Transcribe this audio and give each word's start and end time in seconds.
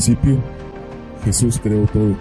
principio, 0.00 0.38
Jesús 1.24 1.60
creó 1.62 1.86
todo. 1.88 2.14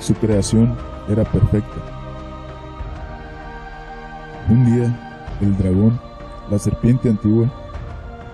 Su 0.00 0.12
creación 0.14 0.76
era 1.08 1.22
perfecta. 1.22 1.76
Un 4.48 4.64
día, 4.66 5.36
el 5.40 5.56
dragón, 5.56 6.00
la 6.50 6.58
serpiente 6.58 7.10
antigua, 7.10 7.48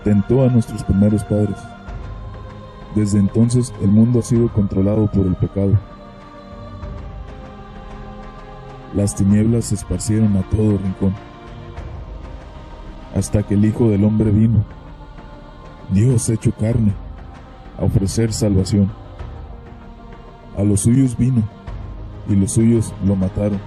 tentó 0.05 0.43
a 0.43 0.49
nuestros 0.49 0.83
primeros 0.85 1.23
padres. 1.25 1.59
Desde 2.95 3.19
entonces 3.19 3.75
el 3.83 3.89
mundo 3.89 4.21
ha 4.21 4.23
sido 4.23 4.51
controlado 4.51 5.07
por 5.07 5.27
el 5.27 5.35
pecado. 5.35 5.79
Las 8.95 9.15
tinieblas 9.15 9.67
se 9.67 9.75
esparcieron 9.75 10.35
a 10.39 10.43
todo 10.45 10.79
rincón, 10.79 11.15
hasta 13.15 13.43
que 13.43 13.53
el 13.53 13.67
Hijo 13.67 13.91
del 13.91 14.03
Hombre 14.03 14.31
vino, 14.31 14.65
Dios 15.91 16.31
hecho 16.31 16.53
carne, 16.53 17.04
a 17.79 17.85
ofrecer 17.85 18.33
salvación. 18.33 18.91
A 20.57 20.63
los 20.63 20.81
suyos 20.81 21.17
vino, 21.17 21.43
y 22.29 22.37
los 22.37 22.53
suyos 22.53 22.95
lo 23.05 23.17
mataron. 23.17 23.61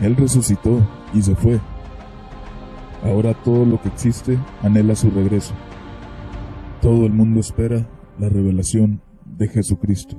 Él 0.00 0.16
resucitó 0.16 0.80
y 1.14 1.22
se 1.22 1.34
fue. 1.34 1.60
Ahora 3.04 3.34
todo 3.34 3.64
lo 3.64 3.80
que 3.80 3.88
existe 3.88 4.38
anhela 4.62 4.94
su 4.94 5.10
regreso. 5.10 5.54
Todo 6.80 7.06
el 7.06 7.12
mundo 7.12 7.40
espera 7.40 7.86
la 8.18 8.28
revelación 8.28 9.02
de 9.24 9.48
Jesucristo. 9.48 10.18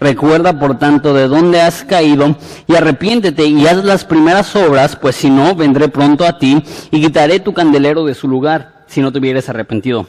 Recuerda, 0.00 0.58
por 0.58 0.78
tanto, 0.78 1.12
de 1.12 1.26
dónde 1.26 1.60
has 1.60 1.84
caído 1.84 2.36
y 2.68 2.74
arrepiéntete 2.76 3.46
y 3.46 3.66
haz 3.66 3.84
las 3.84 4.04
primeras 4.04 4.54
obras, 4.54 4.94
pues 4.94 5.16
si 5.16 5.28
no, 5.28 5.56
vendré 5.56 5.88
pronto 5.88 6.24
a 6.24 6.38
ti 6.38 6.62
y 6.90 7.00
quitaré 7.00 7.40
tu 7.40 7.52
candelero 7.52 8.04
de 8.04 8.14
su 8.14 8.28
lugar, 8.28 8.84
si 8.86 9.00
no 9.00 9.10
te 9.10 9.18
hubieras 9.18 9.48
arrepentido. 9.48 10.06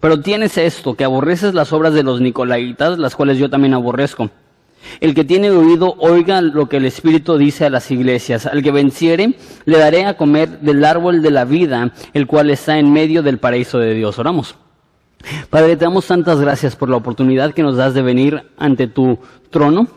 Pero 0.00 0.20
tienes 0.20 0.58
esto, 0.58 0.94
que 0.94 1.04
aborreces 1.04 1.54
las 1.54 1.72
obras 1.72 1.94
de 1.94 2.02
los 2.02 2.20
nicolaitas, 2.20 2.98
las 2.98 3.16
cuales 3.16 3.38
yo 3.38 3.48
también 3.48 3.74
aborrezco. 3.74 4.30
El 5.00 5.14
que 5.14 5.24
tiene 5.24 5.50
oído, 5.50 5.94
oiga 5.98 6.40
lo 6.40 6.68
que 6.68 6.78
el 6.78 6.86
Espíritu 6.86 7.36
dice 7.36 7.66
a 7.66 7.70
las 7.70 7.90
iglesias. 7.90 8.46
Al 8.46 8.62
que 8.62 8.70
venciere, 8.70 9.34
le 9.64 9.78
daré 9.78 10.06
a 10.06 10.16
comer 10.16 10.60
del 10.60 10.84
árbol 10.84 11.22
de 11.22 11.30
la 11.30 11.44
vida, 11.44 11.92
el 12.12 12.26
cual 12.26 12.50
está 12.50 12.78
en 12.78 12.92
medio 12.92 13.22
del 13.22 13.38
paraíso 13.38 13.78
de 13.78 13.94
Dios. 13.94 14.18
Oramos. 14.18 14.54
Padre, 15.50 15.76
te 15.76 15.84
damos 15.84 16.06
tantas 16.06 16.40
gracias 16.40 16.76
por 16.76 16.88
la 16.88 16.96
oportunidad 16.96 17.52
que 17.52 17.62
nos 17.62 17.76
das 17.76 17.94
de 17.94 18.02
venir 18.02 18.50
ante 18.56 18.86
tu 18.86 19.18
trono, 19.50 19.88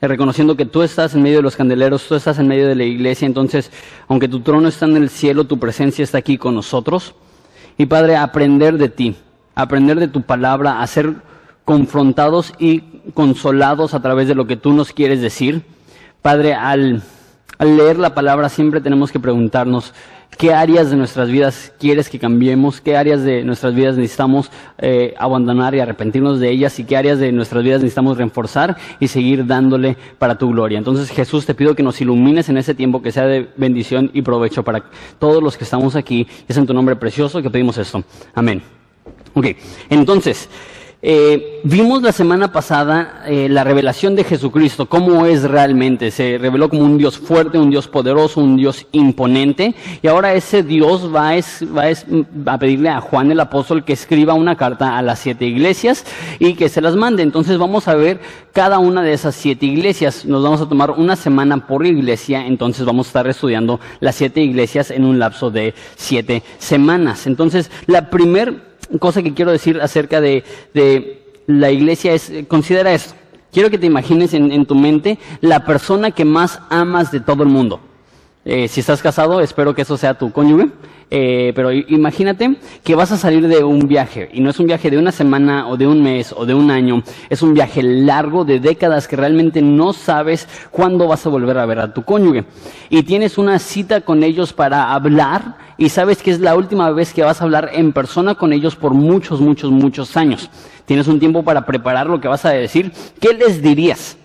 eh, 0.00 0.08
reconociendo 0.08 0.56
que 0.56 0.66
tú 0.66 0.82
estás 0.82 1.14
en 1.14 1.22
medio 1.22 1.36
de 1.36 1.42
los 1.42 1.56
candeleros, 1.56 2.06
tú 2.06 2.14
estás 2.14 2.38
en 2.38 2.48
medio 2.48 2.66
de 2.66 2.74
la 2.74 2.84
iglesia, 2.84 3.26
entonces, 3.26 3.70
aunque 4.08 4.28
tu 4.28 4.40
trono 4.40 4.68
está 4.68 4.86
en 4.86 4.96
el 4.96 5.10
cielo, 5.10 5.44
tu 5.44 5.58
presencia 5.58 6.02
está 6.02 6.18
aquí 6.18 6.38
con 6.38 6.54
nosotros. 6.54 7.14
Y 7.78 7.86
Padre, 7.86 8.16
aprender 8.16 8.76
de 8.76 8.88
ti, 8.88 9.16
aprender 9.54 10.00
de 10.00 10.08
tu 10.08 10.22
palabra, 10.22 10.82
a 10.82 10.86
ser 10.86 11.14
confrontados 11.64 12.52
y 12.58 12.80
consolados 13.14 13.94
a 13.94 14.02
través 14.02 14.26
de 14.26 14.34
lo 14.34 14.46
que 14.46 14.56
tú 14.56 14.72
nos 14.72 14.92
quieres 14.92 15.20
decir. 15.20 15.62
Padre, 16.22 16.54
al, 16.54 17.02
al 17.58 17.76
leer 17.76 17.98
la 17.98 18.14
palabra 18.14 18.48
siempre 18.48 18.80
tenemos 18.80 19.12
que 19.12 19.20
preguntarnos, 19.20 19.94
qué 20.36 20.54
áreas 20.54 20.90
de 20.90 20.96
nuestras 20.96 21.30
vidas 21.30 21.72
quieres 21.78 22.08
que 22.08 22.18
cambiemos, 22.18 22.80
qué 22.80 22.96
áreas 22.96 23.22
de 23.22 23.44
nuestras 23.44 23.74
vidas 23.74 23.96
necesitamos 23.96 24.50
eh, 24.78 25.14
abandonar 25.18 25.74
y 25.74 25.80
arrepentirnos 25.80 26.40
de 26.40 26.50
ellas 26.50 26.78
y 26.78 26.84
qué 26.84 26.96
áreas 26.96 27.18
de 27.18 27.32
nuestras 27.32 27.62
vidas 27.62 27.80
necesitamos 27.80 28.16
reforzar 28.16 28.76
y 28.98 29.08
seguir 29.08 29.46
dándole 29.46 29.96
para 30.18 30.38
tu 30.38 30.50
gloria. 30.50 30.78
Entonces 30.78 31.10
Jesús 31.10 31.46
te 31.46 31.54
pido 31.54 31.74
que 31.74 31.82
nos 31.82 32.00
ilumines 32.00 32.48
en 32.48 32.56
ese 32.56 32.74
tiempo, 32.74 33.02
que 33.02 33.12
sea 33.12 33.26
de 33.26 33.48
bendición 33.56 34.10
y 34.14 34.22
provecho 34.22 34.62
para 34.62 34.84
todos 35.18 35.42
los 35.42 35.56
que 35.56 35.64
estamos 35.64 35.96
aquí. 35.96 36.26
Es 36.48 36.56
en 36.56 36.66
tu 36.66 36.74
nombre 36.74 36.96
precioso 36.96 37.42
que 37.42 37.50
pedimos 37.50 37.76
esto. 37.78 38.02
Amén. 38.34 38.62
Ok, 39.34 39.46
entonces... 39.90 40.48
Eh, 41.02 41.62
vimos 41.64 42.02
la 42.02 42.12
semana 42.12 42.52
pasada 42.52 43.22
eh, 43.26 43.48
la 43.48 43.64
revelación 43.64 44.14
de 44.14 44.24
Jesucristo, 44.24 44.86
cómo 44.86 45.24
es 45.24 45.44
realmente. 45.44 46.10
Se 46.10 46.36
reveló 46.36 46.68
como 46.68 46.82
un 46.82 46.98
Dios 46.98 47.18
fuerte, 47.18 47.58
un 47.58 47.70
Dios 47.70 47.88
poderoso, 47.88 48.40
un 48.40 48.56
Dios 48.56 48.86
imponente. 48.92 49.74
Y 50.02 50.08
ahora 50.08 50.34
ese 50.34 50.62
Dios 50.62 51.10
va, 51.14 51.32
va 51.36 52.52
a 52.52 52.58
pedirle 52.58 52.90
a 52.90 53.00
Juan 53.00 53.30
el 53.30 53.40
apóstol 53.40 53.84
que 53.84 53.94
escriba 53.94 54.34
una 54.34 54.56
carta 54.56 54.98
a 54.98 55.02
las 55.02 55.20
siete 55.20 55.46
iglesias 55.46 56.04
y 56.38 56.54
que 56.54 56.68
se 56.68 56.82
las 56.82 56.96
mande. 56.96 57.22
Entonces 57.22 57.56
vamos 57.56 57.88
a 57.88 57.94
ver 57.94 58.20
cada 58.52 58.78
una 58.78 59.02
de 59.02 59.14
esas 59.14 59.34
siete 59.34 59.64
iglesias. 59.64 60.26
Nos 60.26 60.42
vamos 60.42 60.60
a 60.60 60.68
tomar 60.68 60.90
una 60.90 61.16
semana 61.16 61.66
por 61.66 61.86
iglesia, 61.86 62.46
entonces 62.46 62.84
vamos 62.84 63.06
a 63.06 63.08
estar 63.08 63.26
estudiando 63.26 63.80
las 64.00 64.16
siete 64.16 64.42
iglesias 64.42 64.90
en 64.90 65.04
un 65.04 65.18
lapso 65.18 65.50
de 65.50 65.72
siete 65.96 66.42
semanas. 66.58 67.26
Entonces, 67.26 67.70
la 67.86 68.10
primer 68.10 68.69
cosa 68.98 69.22
que 69.22 69.34
quiero 69.34 69.52
decir 69.52 69.80
acerca 69.80 70.20
de, 70.20 70.44
la 71.46 71.70
iglesia 71.70 72.14
es, 72.14 72.32
considera 72.48 72.92
esto. 72.92 73.14
Quiero 73.52 73.70
que 73.70 73.78
te 73.78 73.86
imagines 73.86 74.32
en, 74.34 74.64
tu 74.66 74.74
mente 74.74 75.18
la 75.40 75.64
persona 75.64 76.12
que 76.12 76.24
más 76.24 76.60
amas 76.70 77.10
de 77.10 77.20
todo 77.20 77.42
el 77.42 77.48
mundo. 77.48 77.80
Eh, 78.52 78.66
si 78.66 78.80
estás 78.80 79.00
casado, 79.00 79.40
espero 79.40 79.76
que 79.76 79.82
eso 79.82 79.96
sea 79.96 80.14
tu 80.14 80.32
cónyuge. 80.32 80.70
Eh, 81.08 81.52
pero 81.54 81.70
imagínate 81.70 82.56
que 82.82 82.96
vas 82.96 83.12
a 83.12 83.16
salir 83.16 83.46
de 83.46 83.62
un 83.62 83.86
viaje, 83.86 84.28
y 84.32 84.40
no 84.40 84.50
es 84.50 84.58
un 84.58 84.66
viaje 84.66 84.90
de 84.90 84.98
una 84.98 85.12
semana 85.12 85.68
o 85.68 85.76
de 85.76 85.86
un 85.86 86.02
mes 86.02 86.34
o 86.36 86.46
de 86.46 86.54
un 86.54 86.70
año, 86.72 87.04
es 87.28 87.42
un 87.42 87.54
viaje 87.54 87.80
largo 87.82 88.44
de 88.44 88.58
décadas 88.58 89.06
que 89.06 89.14
realmente 89.14 89.62
no 89.62 89.92
sabes 89.92 90.48
cuándo 90.72 91.06
vas 91.06 91.24
a 91.26 91.28
volver 91.28 91.58
a 91.58 91.66
ver 91.66 91.78
a 91.78 91.94
tu 91.94 92.02
cónyuge. 92.02 92.44
Y 92.88 93.04
tienes 93.04 93.38
una 93.38 93.60
cita 93.60 94.00
con 94.00 94.24
ellos 94.24 94.52
para 94.52 94.92
hablar 94.92 95.56
y 95.78 95.90
sabes 95.90 96.20
que 96.20 96.32
es 96.32 96.40
la 96.40 96.56
última 96.56 96.90
vez 96.90 97.12
que 97.12 97.22
vas 97.22 97.40
a 97.40 97.44
hablar 97.44 97.70
en 97.72 97.92
persona 97.92 98.34
con 98.34 98.52
ellos 98.52 98.74
por 98.74 98.94
muchos, 98.94 99.40
muchos, 99.40 99.70
muchos 99.70 100.16
años. 100.16 100.50
Tienes 100.86 101.06
un 101.06 101.20
tiempo 101.20 101.44
para 101.44 101.66
preparar 101.66 102.08
lo 102.08 102.20
que 102.20 102.26
vas 102.26 102.44
a 102.44 102.50
decir. 102.50 102.92
¿Qué 103.20 103.32
les 103.32 103.62
dirías? 103.62 104.16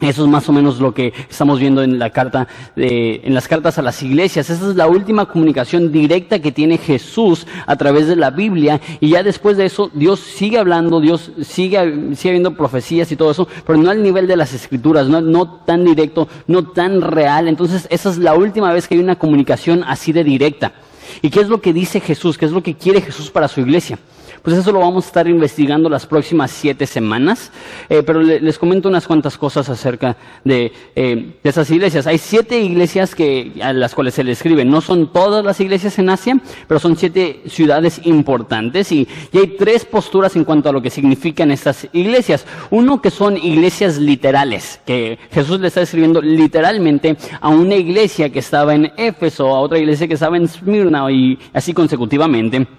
Eso 0.00 0.22
es 0.22 0.30
más 0.30 0.48
o 0.48 0.52
menos 0.52 0.78
lo 0.78 0.94
que 0.94 1.12
estamos 1.28 1.58
viendo 1.58 1.82
en 1.82 1.98
la 1.98 2.10
carta, 2.10 2.46
de, 2.76 3.20
en 3.24 3.34
las 3.34 3.48
cartas 3.48 3.78
a 3.78 3.82
las 3.82 4.00
iglesias. 4.00 4.48
Esa 4.48 4.70
es 4.70 4.76
la 4.76 4.86
última 4.86 5.26
comunicación 5.26 5.90
directa 5.90 6.38
que 6.38 6.52
tiene 6.52 6.78
Jesús 6.78 7.48
a 7.66 7.74
través 7.74 8.06
de 8.06 8.14
la 8.14 8.30
Biblia. 8.30 8.80
Y 9.00 9.10
ya 9.10 9.24
después 9.24 9.56
de 9.56 9.66
eso, 9.66 9.90
Dios 9.92 10.20
sigue 10.20 10.58
hablando, 10.58 11.00
Dios 11.00 11.32
sigue, 11.42 12.14
sigue 12.14 12.30
habiendo 12.30 12.54
profecías 12.54 13.10
y 13.10 13.16
todo 13.16 13.32
eso, 13.32 13.48
pero 13.66 13.76
no 13.76 13.90
al 13.90 14.00
nivel 14.00 14.28
de 14.28 14.36
las 14.36 14.54
escrituras, 14.54 15.08
no, 15.08 15.20
no 15.20 15.62
tan 15.66 15.84
directo, 15.84 16.28
no 16.46 16.68
tan 16.68 17.00
real. 17.00 17.48
Entonces, 17.48 17.88
esa 17.90 18.10
es 18.10 18.18
la 18.18 18.34
última 18.34 18.72
vez 18.72 18.86
que 18.86 18.94
hay 18.94 19.00
una 19.00 19.16
comunicación 19.16 19.82
así 19.84 20.12
de 20.12 20.22
directa. 20.22 20.74
¿Y 21.22 21.30
qué 21.30 21.40
es 21.40 21.48
lo 21.48 21.60
que 21.60 21.72
dice 21.72 21.98
Jesús? 21.98 22.38
¿Qué 22.38 22.44
es 22.44 22.52
lo 22.52 22.62
que 22.62 22.74
quiere 22.74 23.00
Jesús 23.00 23.30
para 23.32 23.48
su 23.48 23.60
iglesia? 23.60 23.98
Pues 24.42 24.56
eso 24.56 24.72
lo 24.72 24.80
vamos 24.80 25.04
a 25.04 25.08
estar 25.08 25.28
investigando 25.28 25.88
las 25.88 26.06
próximas 26.06 26.50
siete 26.50 26.86
semanas, 26.86 27.50
eh, 27.88 28.02
pero 28.04 28.20
les 28.22 28.58
comento 28.58 28.88
unas 28.88 29.06
cuantas 29.06 29.36
cosas 29.36 29.68
acerca 29.68 30.16
de, 30.44 30.72
eh, 30.94 31.34
de, 31.42 31.50
esas 31.50 31.70
iglesias. 31.70 32.06
Hay 32.06 32.18
siete 32.18 32.60
iglesias 32.60 33.14
que, 33.14 33.52
a 33.62 33.72
las 33.72 33.94
cuales 33.94 34.14
se 34.14 34.24
le 34.24 34.32
escribe. 34.32 34.64
No 34.64 34.80
son 34.80 35.12
todas 35.12 35.44
las 35.44 35.60
iglesias 35.60 35.98
en 35.98 36.10
Asia, 36.10 36.40
pero 36.66 36.80
son 36.80 36.96
siete 36.96 37.42
ciudades 37.46 38.00
importantes 38.04 38.92
y, 38.92 39.08
y 39.32 39.38
hay 39.38 39.46
tres 39.58 39.84
posturas 39.84 40.36
en 40.36 40.44
cuanto 40.44 40.68
a 40.68 40.72
lo 40.72 40.82
que 40.82 40.90
significan 40.90 41.50
estas 41.50 41.88
iglesias. 41.92 42.46
Uno 42.70 43.02
que 43.02 43.10
son 43.10 43.36
iglesias 43.36 43.98
literales, 43.98 44.80
que 44.86 45.18
Jesús 45.30 45.60
le 45.60 45.68
está 45.68 45.82
escribiendo 45.82 46.20
literalmente 46.20 47.16
a 47.40 47.48
una 47.48 47.74
iglesia 47.74 48.30
que 48.30 48.38
estaba 48.38 48.74
en 48.74 48.92
Éfeso, 48.96 49.48
a 49.48 49.60
otra 49.60 49.78
iglesia 49.78 50.06
que 50.06 50.14
estaba 50.14 50.36
en 50.36 50.48
Smyrna 50.48 51.10
y 51.10 51.38
así 51.52 51.72
consecutivamente. 51.72 52.77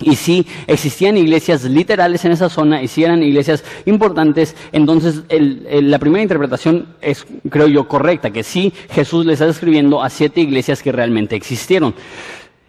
Y 0.00 0.14
si 0.14 0.46
existían 0.68 1.16
iglesias 1.16 1.64
literales 1.64 2.24
en 2.24 2.30
esa 2.30 2.48
zona 2.48 2.80
y 2.80 2.86
si 2.86 3.02
eran 3.02 3.20
iglesias 3.20 3.64
importantes, 3.84 4.54
entonces 4.70 5.22
la 5.28 5.98
primera 5.98 6.22
interpretación 6.22 6.86
es, 7.00 7.26
creo 7.50 7.66
yo, 7.66 7.88
correcta, 7.88 8.30
que 8.30 8.44
sí 8.44 8.72
Jesús 8.90 9.26
le 9.26 9.32
está 9.32 9.48
escribiendo 9.48 10.00
a 10.00 10.08
siete 10.08 10.40
iglesias 10.40 10.84
que 10.84 10.92
realmente 10.92 11.34
existieron. 11.34 11.94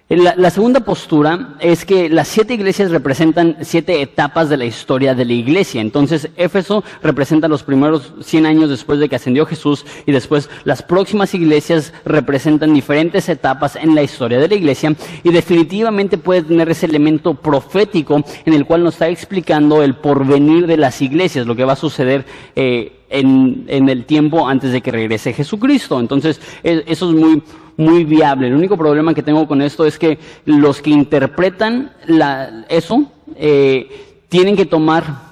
La, 0.10 0.50
segunda 0.50 0.80
postura 0.80 1.56
es 1.60 1.86
que 1.86 2.10
las 2.10 2.28
siete 2.28 2.56
iglesias 2.56 2.90
representan 2.90 3.58
siete 3.62 4.02
etapas 4.02 4.50
de 4.50 4.58
la 4.58 4.66
historia 4.66 5.14
de 5.14 5.24
la 5.24 5.34
iglesia. 5.34 5.82
Entonces, 5.82 6.30
Éfeso 6.36 6.84
representa 7.04 7.48
los 7.48 7.62
primeros 7.62 8.12
100 8.20 8.48
años 8.48 8.72
después 8.72 9.00
de 9.00 9.08
que 9.08 9.18
ascendió 9.18 9.46
Jesús 9.46 9.86
y 10.08 10.12
después 10.12 10.50
las 10.64 10.82
próximas 10.82 11.36
iglesias 11.36 11.94
representan 12.06 12.74
diferentes 12.74 13.30
etapas 13.30 13.76
en 13.76 13.94
la 13.94 14.02
historia 14.02 14.40
de 14.40 14.48
la 14.48 14.56
iglesia 14.56 14.96
y 15.22 15.32
definitivamente 15.32 16.18
puede 16.18 16.42
tener 16.42 16.72
ese 16.72 16.88
elemento 16.88 17.36
profético 17.36 18.24
en 18.46 18.54
el 18.56 18.66
cual 18.66 18.84
nos 18.84 18.96
está 18.96 19.10
explicando 19.10 19.84
el 19.84 19.94
porvenir 19.94 20.66
de 20.66 20.78
las 20.78 21.04
iglesias, 21.04 21.46
lo 21.46 21.56
que 21.56 21.66
va 21.66 21.74
a 21.74 21.76
suceder. 21.76 22.26
Eh, 22.56 22.94
en, 23.12 23.66
en, 23.68 23.90
el 23.90 24.06
tiempo 24.06 24.48
antes 24.48 24.72
de 24.72 24.82
que 24.82 24.92
regrese 24.92 25.34
Jesucristo. 25.34 26.00
Entonces, 26.00 26.40
e, 26.64 26.84
eso 26.86 27.10
es 27.10 27.16
muy, 27.16 27.42
muy 27.80 28.04
viable. 28.04 28.48
El 28.48 28.56
único 28.56 28.78
problema 28.78 29.14
que 29.14 29.24
tengo 29.24 29.48
con 29.48 29.62
esto 29.62 29.86
es 29.86 29.98
que 29.98 30.20
los 30.46 30.82
que 30.82 30.90
interpretan 30.90 31.94
la, 32.08 32.66
eso 32.68 33.10
eh, 33.38 34.26
tienen 34.28 34.58
que 34.58 34.66
tomar 34.66 35.30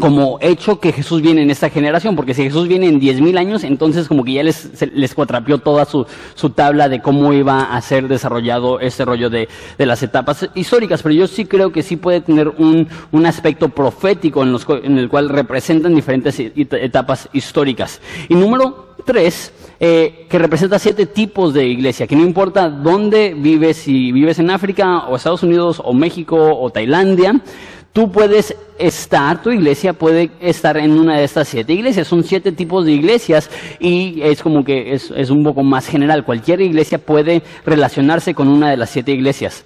como 0.00 0.38
hecho 0.40 0.80
que 0.80 0.92
Jesús 0.92 1.22
viene 1.22 1.42
en 1.42 1.50
esta 1.50 1.70
generación, 1.70 2.16
porque 2.16 2.34
si 2.34 2.42
Jesús 2.42 2.68
viene 2.68 2.86
en 2.86 2.98
diez 2.98 3.20
mil 3.20 3.36
años, 3.38 3.64
entonces 3.64 4.08
como 4.08 4.24
que 4.24 4.32
ya 4.32 4.42
les, 4.42 4.70
les 4.92 5.14
cuatrapió 5.14 5.58
toda 5.58 5.84
su, 5.84 6.06
su, 6.34 6.50
tabla 6.50 6.88
de 6.88 7.00
cómo 7.00 7.32
iba 7.32 7.62
a 7.74 7.80
ser 7.80 8.08
desarrollado 8.08 8.80
este 8.80 9.04
rollo 9.04 9.30
de, 9.30 9.48
de, 9.76 9.86
las 9.86 10.02
etapas 10.02 10.48
históricas, 10.54 11.02
pero 11.02 11.14
yo 11.14 11.26
sí 11.26 11.46
creo 11.46 11.72
que 11.72 11.82
sí 11.82 11.96
puede 11.96 12.20
tener 12.20 12.48
un, 12.48 12.88
un 13.12 13.26
aspecto 13.26 13.68
profético 13.68 14.42
en, 14.42 14.52
los, 14.52 14.66
en 14.68 14.98
el 14.98 15.08
cual 15.08 15.28
representan 15.28 15.94
diferentes 15.94 16.38
etapas 16.38 17.28
históricas. 17.32 18.00
Y 18.28 18.34
número 18.34 18.94
tres, 19.04 19.52
eh, 19.80 20.26
que 20.28 20.38
representa 20.38 20.78
siete 20.78 21.06
tipos 21.06 21.54
de 21.54 21.66
iglesia, 21.66 22.06
que 22.06 22.16
no 22.16 22.24
importa 22.24 22.68
dónde 22.68 23.34
vives, 23.34 23.76
si 23.76 24.12
vives 24.12 24.38
en 24.38 24.50
África 24.50 25.06
o 25.08 25.16
Estados 25.16 25.42
Unidos 25.42 25.80
o 25.84 25.94
México 25.94 26.36
o 26.36 26.70
Tailandia, 26.70 27.40
tú 27.92 28.10
puedes 28.10 28.56
estar, 28.78 29.42
tu 29.42 29.50
iglesia 29.50 29.92
puede 29.92 30.30
estar 30.40 30.76
en 30.76 30.98
una 30.98 31.18
de 31.18 31.24
estas 31.24 31.48
siete 31.48 31.72
iglesias. 31.72 32.08
Son 32.08 32.22
siete 32.22 32.52
tipos 32.52 32.84
de 32.84 32.92
iglesias 32.92 33.50
y 33.80 34.20
es 34.22 34.42
como 34.42 34.64
que 34.64 34.94
es, 34.94 35.12
es 35.16 35.30
un 35.30 35.42
poco 35.42 35.62
más 35.62 35.86
general. 35.86 36.24
Cualquier 36.24 36.60
iglesia 36.60 36.98
puede 36.98 37.42
relacionarse 37.64 38.34
con 38.34 38.48
una 38.48 38.70
de 38.70 38.76
las 38.76 38.90
siete 38.90 39.12
iglesias. 39.12 39.64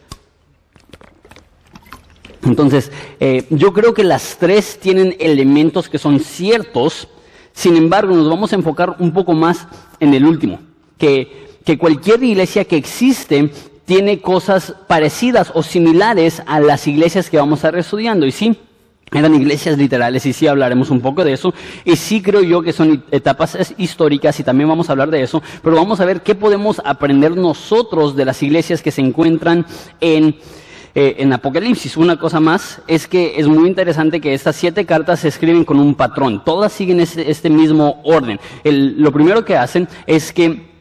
Entonces, 2.45 2.91
eh, 3.21 3.47
yo 3.51 3.73
creo 3.73 3.95
que 3.95 4.03
las 4.03 4.37
tres 4.39 4.79
tienen 4.81 5.15
elementos 5.21 5.89
que 5.89 5.99
son 5.99 6.19
ciertos, 6.19 7.09
sin 7.53 7.77
embargo, 7.77 8.17
nos 8.17 8.29
vamos 8.29 8.53
a 8.53 8.57
enfocar 8.57 8.97
un 8.99 9.13
poco 9.13 9.33
más 9.33 9.69
en 10.03 10.15
el 10.15 10.27
último, 10.27 10.59
que, 10.99 11.47
que 11.65 11.79
cualquier 11.79 12.23
iglesia 12.25 12.65
que 12.65 12.77
existe 12.77 13.51
tiene 13.85 14.21
cosas 14.21 14.75
parecidas 14.89 15.53
o 15.55 15.63
similares 15.63 16.43
a 16.47 16.59
las 16.59 16.89
iglesias 16.89 17.31
que 17.31 17.37
vamos 17.37 17.59
a 17.59 17.69
estar 17.69 17.79
estudiando. 17.79 18.27
Y 18.27 18.33
sí, 18.33 18.57
eran 19.13 19.33
iglesias 19.35 19.79
literales 19.79 20.27
y 20.27 20.33
sí 20.33 20.49
hablaremos 20.49 20.91
un 20.91 21.01
poco 21.01 21.25
de 21.25 21.35
eso. 21.35 21.55
Y 21.85 21.95
sí 21.95 22.21
creo 22.21 22.43
yo 22.43 22.63
que 22.63 22.73
son 22.73 23.05
etapas 23.13 23.57
históricas 23.79 24.41
y 24.41 24.43
también 24.43 24.69
vamos 24.69 24.89
a 24.89 24.93
hablar 24.93 25.11
de 25.11 25.23
eso. 25.23 25.41
Pero 25.63 25.77
vamos 25.77 26.01
a 26.01 26.05
ver 26.05 26.23
qué 26.23 26.35
podemos 26.35 26.83
aprender 26.85 27.37
nosotros 27.37 28.17
de 28.17 28.25
las 28.25 28.43
iglesias 28.43 28.83
que 28.83 28.91
se 28.91 29.03
encuentran 29.03 29.67
en 30.01 30.37
eh, 30.95 31.17
en 31.19 31.33
Apocalipsis. 31.33 31.97
Una 31.97 32.19
cosa 32.19 32.39
más 32.41 32.83
es 32.87 33.07
que 33.07 33.35
es 33.37 33.49
muy 33.49 33.69
interesante 33.69 34.21
que 34.21 34.35
estas 34.35 34.57
siete 34.57 34.85
cartas 34.85 35.21
se 35.21 35.29
escriben 35.29 35.65
con 35.65 35.81
un 35.81 35.95
patrón. 35.95 36.45
Todas 36.45 36.73
siguen 36.73 37.01
este, 37.01 37.49
mismo 37.49 38.01
orden. 38.05 38.39
lo 38.65 39.13
primero 39.13 39.45
que 39.45 39.57
hacen 39.57 39.89
es 40.07 40.33
que 40.33 40.73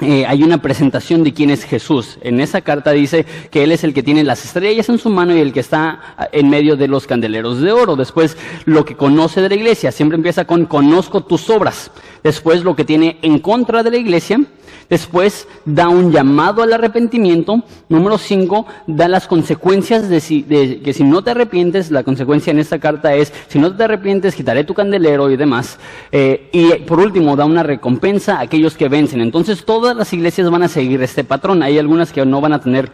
eh, 0.00 0.24
hay 0.26 0.42
una 0.42 0.62
presentación 0.62 1.22
de 1.22 1.32
quién 1.32 1.50
es 1.50 1.64
Jesús. 1.64 2.18
En 2.22 2.40
esa 2.40 2.62
carta 2.62 2.90
dice 2.92 3.26
que 3.50 3.62
Él 3.62 3.72
es 3.72 3.84
el 3.84 3.92
que 3.92 4.02
tiene 4.02 4.24
las 4.24 4.44
estrellas 4.44 4.88
en 4.88 4.98
su 4.98 5.10
mano 5.10 5.36
y 5.36 5.40
el 5.40 5.52
que 5.52 5.60
está 5.60 6.16
en 6.32 6.48
medio 6.48 6.76
de 6.76 6.88
los 6.88 7.06
candeleros 7.06 7.60
de 7.60 7.70
oro. 7.70 7.96
Después, 7.96 8.36
lo 8.64 8.84
que 8.84 8.96
conoce 8.96 9.42
de 9.42 9.50
la 9.50 9.54
iglesia. 9.54 9.92
Siempre 9.92 10.16
empieza 10.16 10.46
con 10.46 10.64
conozco 10.66 11.22
tus 11.22 11.50
obras. 11.50 11.90
Después, 12.22 12.64
lo 12.64 12.74
que 12.74 12.84
tiene 12.84 13.18
en 13.22 13.40
contra 13.40 13.82
de 13.82 13.90
la 13.90 13.98
iglesia. 13.98 14.40
Después 14.88 15.46
da 15.64 15.88
un 15.88 16.10
llamado 16.12 16.62
al 16.62 16.72
arrepentimiento. 16.72 17.62
Número 17.88 18.18
cinco, 18.18 18.66
da 18.86 19.08
las 19.08 19.26
consecuencias 19.26 20.08
de, 20.08 20.80
que 20.82 20.92
si 20.92 21.04
no 21.04 21.22
te 21.22 21.30
arrepientes, 21.30 21.90
la 21.90 22.02
consecuencia 22.02 22.50
en 22.50 22.58
esta 22.58 22.78
carta 22.78 23.14
es, 23.14 23.32
si 23.48 23.58
no 23.58 23.74
te 23.74 23.84
arrepientes, 23.84 24.34
quitaré 24.34 24.64
tu 24.64 24.74
candelero 24.74 25.30
y 25.30 25.36
demás. 25.36 25.78
Eh, 26.12 26.48
y 26.52 26.82
por 26.84 26.98
último, 26.98 27.36
da 27.36 27.44
una 27.44 27.62
recompensa 27.62 28.36
a 28.36 28.40
aquellos 28.42 28.76
que 28.76 28.88
vencen. 28.88 29.20
Entonces 29.20 29.64
todas 29.64 29.96
las 29.96 30.12
iglesias 30.12 30.50
van 30.50 30.62
a 30.62 30.68
seguir 30.68 31.02
este 31.02 31.24
patrón. 31.24 31.62
Hay 31.62 31.78
algunas 31.78 32.12
que 32.12 32.24
no 32.24 32.40
van 32.40 32.52
a 32.52 32.60
tener 32.60 32.90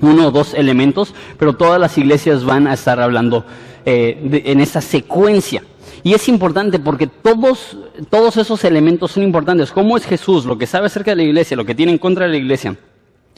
uno 0.00 0.28
o 0.28 0.30
dos 0.30 0.54
elementos, 0.54 1.14
pero 1.38 1.54
todas 1.54 1.80
las 1.80 1.98
iglesias 1.98 2.44
van 2.44 2.66
a 2.66 2.74
estar 2.74 3.00
hablando 3.00 3.44
eh, 3.84 4.42
en 4.44 4.60
esa 4.60 4.80
secuencia. 4.80 5.62
Y 6.08 6.14
es 6.14 6.26
importante 6.30 6.78
porque 6.78 7.06
todos, 7.06 7.76
todos 8.08 8.38
esos 8.38 8.64
elementos 8.64 9.12
son 9.12 9.24
importantes. 9.24 9.70
¿Cómo 9.70 9.94
es 9.94 10.06
Jesús? 10.06 10.46
Lo 10.46 10.56
que 10.56 10.66
sabe 10.66 10.86
acerca 10.86 11.10
de 11.10 11.16
la 11.16 11.22
iglesia, 11.24 11.54
lo 11.54 11.66
que 11.66 11.74
tiene 11.74 11.92
en 11.92 11.98
contra 11.98 12.24
de 12.24 12.30
la 12.30 12.38
iglesia. 12.38 12.78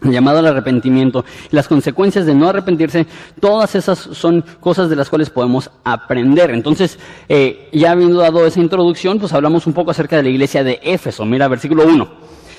El 0.05 0.13
llamado 0.13 0.39
al 0.39 0.47
arrepentimiento, 0.47 1.25
las 1.51 1.67
consecuencias 1.67 2.27
de 2.27 2.35
no 2.37 2.49
arrepentirse, 2.49 3.09
todas 3.41 3.75
esas 3.75 3.99
son 3.99 4.45
cosas 4.61 4.89
de 4.89 4.95
las 4.95 5.09
cuales 5.09 5.31
podemos 5.31 5.69
aprender. 5.83 6.53
Entonces, 6.53 7.01
eh, 7.29 7.69
ya 7.73 7.91
habiendo 7.91 8.21
dado 8.21 8.47
esa 8.47 8.61
introducción, 8.61 9.19
pues 9.19 9.33
hablamos 9.33 9.67
un 9.67 9.73
poco 9.73 9.91
acerca 9.91 10.19
de 10.19 10.23
la 10.23 10.29
iglesia 10.29 10.63
de 10.63 10.79
Éfeso. 10.85 11.25
Mira, 11.25 11.49
versículo 11.49 11.89
1. 11.89 12.09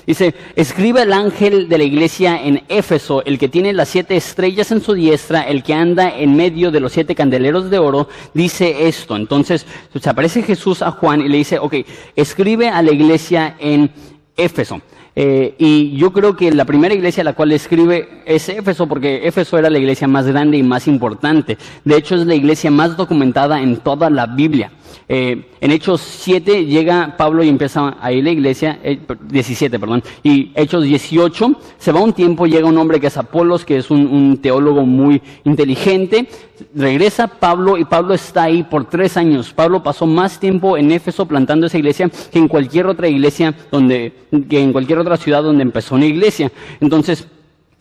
Dice, 0.05 0.33
escribe 0.55 1.03
el 1.03 1.13
ángel 1.13 1.69
de 1.69 1.77
la 1.77 1.83
iglesia 1.83 2.43
en 2.43 2.63
Éfeso, 2.69 3.23
el 3.23 3.37
que 3.37 3.49
tiene 3.49 3.71
las 3.73 3.89
siete 3.89 4.15
estrellas 4.15 4.71
en 4.71 4.81
su 4.81 4.93
diestra, 4.93 5.41
el 5.41 5.63
que 5.63 5.73
anda 5.73 6.09
en 6.17 6.35
medio 6.35 6.71
de 6.71 6.79
los 6.79 6.91
siete 6.91 7.13
candeleros 7.13 7.69
de 7.69 7.77
oro, 7.77 8.09
dice 8.33 8.87
esto. 8.87 9.15
Entonces, 9.15 9.65
pues, 9.91 10.07
aparece 10.07 10.41
Jesús 10.41 10.81
a 10.81 10.91
Juan 10.91 11.21
y 11.21 11.29
le 11.29 11.37
dice, 11.37 11.59
ok, 11.59 11.75
escribe 12.15 12.69
a 12.69 12.81
la 12.81 12.91
iglesia 12.91 13.55
en 13.59 13.91
Éfeso. 14.35 14.81
Eh, 15.15 15.55
y 15.57 15.97
yo 15.97 16.13
creo 16.13 16.35
que 16.35 16.51
la 16.51 16.65
primera 16.65 16.93
iglesia 16.93 17.21
a 17.21 17.25
la 17.25 17.33
cual 17.33 17.51
escribe 17.51 18.21
es 18.25 18.47
Éfeso, 18.49 18.87
porque 18.87 19.27
Éfeso 19.27 19.57
era 19.57 19.69
la 19.69 19.77
iglesia 19.77 20.07
más 20.07 20.25
grande 20.25 20.57
y 20.57 20.63
más 20.63 20.87
importante. 20.87 21.57
De 21.83 21.97
hecho, 21.97 22.15
es 22.15 22.25
la 22.25 22.35
iglesia 22.35 22.71
más 22.71 22.95
documentada 22.95 23.61
en 23.61 23.77
toda 23.77 24.09
la 24.09 24.25
Biblia. 24.25 24.71
Eh, 25.07 25.45
en 25.59 25.71
Hechos 25.71 26.01
7 26.01 26.65
llega 26.65 27.15
Pablo 27.17 27.43
y 27.43 27.49
empieza 27.49 27.97
ahí 28.01 28.21
la 28.21 28.31
iglesia, 28.31 28.79
17, 29.29 29.75
eh, 29.75 29.79
perdón, 29.79 30.03
y 30.23 30.51
Hechos 30.55 30.83
18, 30.83 31.55
se 31.77 31.91
va 31.91 31.99
un 31.99 32.13
tiempo, 32.13 32.47
llega 32.47 32.67
un 32.67 32.77
hombre 32.77 32.99
que 32.99 33.07
es 33.07 33.17
Apolos, 33.17 33.65
que 33.65 33.77
es 33.77 33.91
un, 33.91 34.39
teólogo 34.41 34.85
muy 34.85 35.21
inteligente, 35.43 36.27
regresa 36.73 37.27
Pablo 37.27 37.77
y 37.77 37.85
Pablo 37.85 38.13
está 38.13 38.43
ahí 38.43 38.63
por 38.63 38.85
tres 38.85 39.17
años. 39.17 39.51
Pablo 39.53 39.83
pasó 39.83 40.07
más 40.07 40.39
tiempo 40.39 40.77
en 40.77 40.91
Éfeso 40.91 41.27
plantando 41.27 41.67
esa 41.67 41.77
iglesia 41.77 42.09
que 42.31 42.39
en 42.39 42.47
cualquier 42.47 42.87
otra 42.87 43.07
iglesia 43.07 43.53
donde, 43.69 44.13
que 44.49 44.61
en 44.61 44.71
cualquier 44.71 44.99
otra 45.01 45.17
ciudad 45.17 45.43
donde 45.43 45.63
empezó 45.63 45.95
una 45.95 46.05
iglesia. 46.05 46.51
Entonces, 46.79 47.27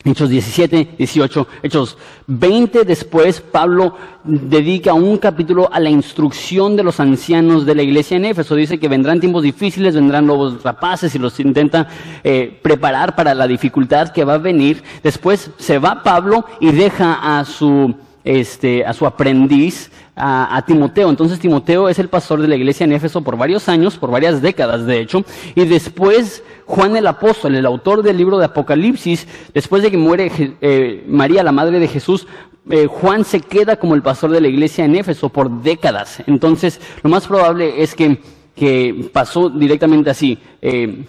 Hechos 0.02 0.30
17, 0.30 0.94
18, 0.96 1.46
Hechos 1.62 1.98
20 2.26 2.84
después, 2.84 3.42
Pablo 3.42 3.94
dedica 4.24 4.94
un 4.94 5.18
capítulo 5.18 5.68
a 5.70 5.78
la 5.78 5.90
instrucción 5.90 6.74
de 6.74 6.82
los 6.82 7.00
ancianos 7.00 7.66
de 7.66 7.74
la 7.74 7.82
iglesia 7.82 8.16
en 8.16 8.24
Éfeso. 8.24 8.54
Dice 8.54 8.80
que 8.80 8.88
vendrán 8.88 9.20
tiempos 9.20 9.42
difíciles, 9.42 9.94
vendrán 9.94 10.26
lobos 10.26 10.62
rapaces 10.62 11.14
y 11.14 11.18
los 11.18 11.38
intenta 11.38 11.86
eh, 12.24 12.58
preparar 12.62 13.14
para 13.14 13.34
la 13.34 13.46
dificultad 13.46 14.08
que 14.08 14.24
va 14.24 14.34
a 14.34 14.38
venir. 14.38 14.82
Después 15.02 15.50
se 15.58 15.78
va 15.78 16.02
Pablo 16.02 16.46
y 16.60 16.72
deja 16.72 17.38
a 17.38 17.44
su, 17.44 17.94
este, 18.24 18.86
a 18.86 18.94
su 18.94 19.04
aprendiz, 19.04 19.90
a, 20.20 20.62
Timoteo. 20.66 21.08
Entonces 21.08 21.38
Timoteo 21.38 21.88
es 21.88 21.98
el 21.98 22.08
pastor 22.08 22.40
de 22.40 22.48
la 22.48 22.56
iglesia 22.56 22.84
en 22.84 22.92
Éfeso 22.92 23.22
por 23.22 23.36
varios 23.36 23.68
años, 23.68 23.96
por 23.96 24.10
varias 24.10 24.42
décadas 24.42 24.86
de 24.86 25.00
hecho, 25.00 25.24
y 25.54 25.64
después 25.64 26.42
Juan 26.66 26.96
el 26.96 27.06
apóstol, 27.06 27.54
el 27.54 27.66
autor 27.66 28.02
del 28.02 28.16
libro 28.16 28.38
de 28.38 28.44
Apocalipsis, 28.44 29.26
después 29.54 29.82
de 29.82 29.90
que 29.90 29.96
muere 29.96 30.30
eh, 30.60 31.04
María, 31.08 31.42
la 31.42 31.52
madre 31.52 31.80
de 31.80 31.88
Jesús, 31.88 32.26
eh, 32.68 32.86
Juan 32.86 33.24
se 33.24 33.40
queda 33.40 33.76
como 33.76 33.94
el 33.94 34.02
pastor 34.02 34.30
de 34.30 34.40
la 34.40 34.48
iglesia 34.48 34.84
en 34.84 34.94
Éfeso 34.94 35.30
por 35.30 35.62
décadas. 35.62 36.22
Entonces 36.26 36.80
lo 37.02 37.10
más 37.10 37.26
probable 37.26 37.82
es 37.82 37.94
que, 37.94 38.20
que 38.54 39.10
pasó 39.12 39.48
directamente 39.48 40.10
así. 40.10 40.38
Eh, 40.60 41.06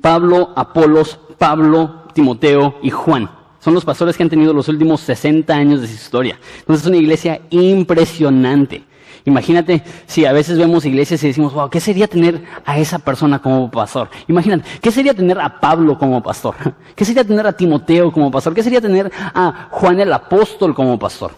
Pablo, 0.00 0.52
Apolos, 0.54 1.18
Pablo, 1.36 2.04
Timoteo 2.14 2.76
y 2.82 2.90
Juan. 2.90 3.39
Son 3.60 3.74
los 3.74 3.84
pastores 3.84 4.16
que 4.16 4.22
han 4.22 4.30
tenido 4.30 4.52
los 4.52 4.68
últimos 4.68 5.00
60 5.02 5.54
años 5.54 5.80
de 5.80 5.86
su 5.86 5.94
historia. 5.94 6.38
Entonces 6.60 6.84
es 6.84 6.88
una 6.88 6.96
iglesia 6.96 7.40
impresionante. 7.50 8.84
Imagínate 9.26 9.82
si 10.06 10.24
a 10.24 10.32
veces 10.32 10.58
vemos 10.58 10.86
iglesias 10.86 11.22
y 11.22 11.26
decimos, 11.26 11.52
wow, 11.52 11.68
¿qué 11.68 11.78
sería 11.78 12.08
tener 12.08 12.42
a 12.64 12.78
esa 12.78 12.98
persona 12.98 13.40
como 13.40 13.70
pastor? 13.70 14.08
Imagínate, 14.28 14.64
¿qué 14.80 14.90
sería 14.90 15.12
tener 15.12 15.38
a 15.38 15.60
Pablo 15.60 15.98
como 15.98 16.22
pastor? 16.22 16.54
¿Qué 16.96 17.04
sería 17.04 17.22
tener 17.22 17.46
a 17.46 17.52
Timoteo 17.52 18.10
como 18.10 18.30
pastor? 18.30 18.54
¿Qué 18.54 18.62
sería 18.62 18.80
tener 18.80 19.12
a 19.14 19.68
Juan 19.70 20.00
el 20.00 20.12
apóstol 20.12 20.74
como 20.74 20.98
pastor? 20.98 21.32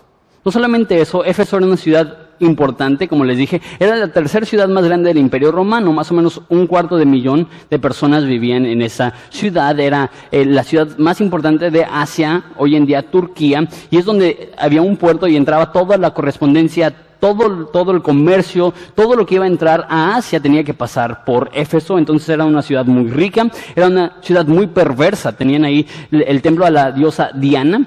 No 0.44 0.52
solamente 0.52 1.00
eso, 1.00 1.24
Éfeso 1.24 1.56
era 1.56 1.66
una 1.66 1.76
ciudad 1.76 2.21
importante, 2.42 3.08
como 3.08 3.24
les 3.24 3.38
dije, 3.38 3.62
era 3.78 3.96
la 3.96 4.08
tercera 4.08 4.44
ciudad 4.44 4.68
más 4.68 4.84
grande 4.84 5.08
del 5.08 5.18
Imperio 5.18 5.52
Romano, 5.52 5.92
más 5.92 6.10
o 6.10 6.14
menos 6.14 6.42
un 6.48 6.66
cuarto 6.66 6.96
de 6.96 7.06
millón 7.06 7.48
de 7.70 7.78
personas 7.78 8.26
vivían 8.26 8.66
en 8.66 8.82
esa 8.82 9.14
ciudad, 9.30 9.78
era 9.78 10.10
eh, 10.30 10.44
la 10.44 10.64
ciudad 10.64 10.98
más 10.98 11.20
importante 11.20 11.70
de 11.70 11.84
Asia, 11.84 12.44
hoy 12.56 12.76
en 12.76 12.86
día 12.86 13.10
Turquía, 13.10 13.68
y 13.90 13.96
es 13.96 14.04
donde 14.04 14.52
había 14.58 14.82
un 14.82 14.96
puerto 14.96 15.26
y 15.26 15.36
entraba 15.36 15.72
toda 15.72 15.96
la 15.96 16.12
correspondencia 16.12 16.94
todo, 17.22 17.66
todo 17.66 17.92
el 17.92 18.02
comercio, 18.02 18.74
todo 18.96 19.14
lo 19.14 19.24
que 19.24 19.36
iba 19.36 19.44
a 19.44 19.48
entrar 19.48 19.86
a 19.88 20.16
Asia 20.16 20.40
tenía 20.40 20.64
que 20.64 20.74
pasar 20.74 21.24
por 21.24 21.50
Éfeso, 21.54 21.96
entonces 21.96 22.28
era 22.28 22.44
una 22.44 22.62
ciudad 22.62 22.84
muy 22.84 23.08
rica, 23.08 23.48
era 23.76 23.86
una 23.86 24.16
ciudad 24.22 24.44
muy 24.44 24.66
perversa, 24.66 25.30
tenían 25.30 25.64
ahí 25.64 25.86
el 26.10 26.42
templo 26.42 26.66
a 26.66 26.70
la 26.70 26.90
diosa 26.90 27.30
Diana, 27.32 27.86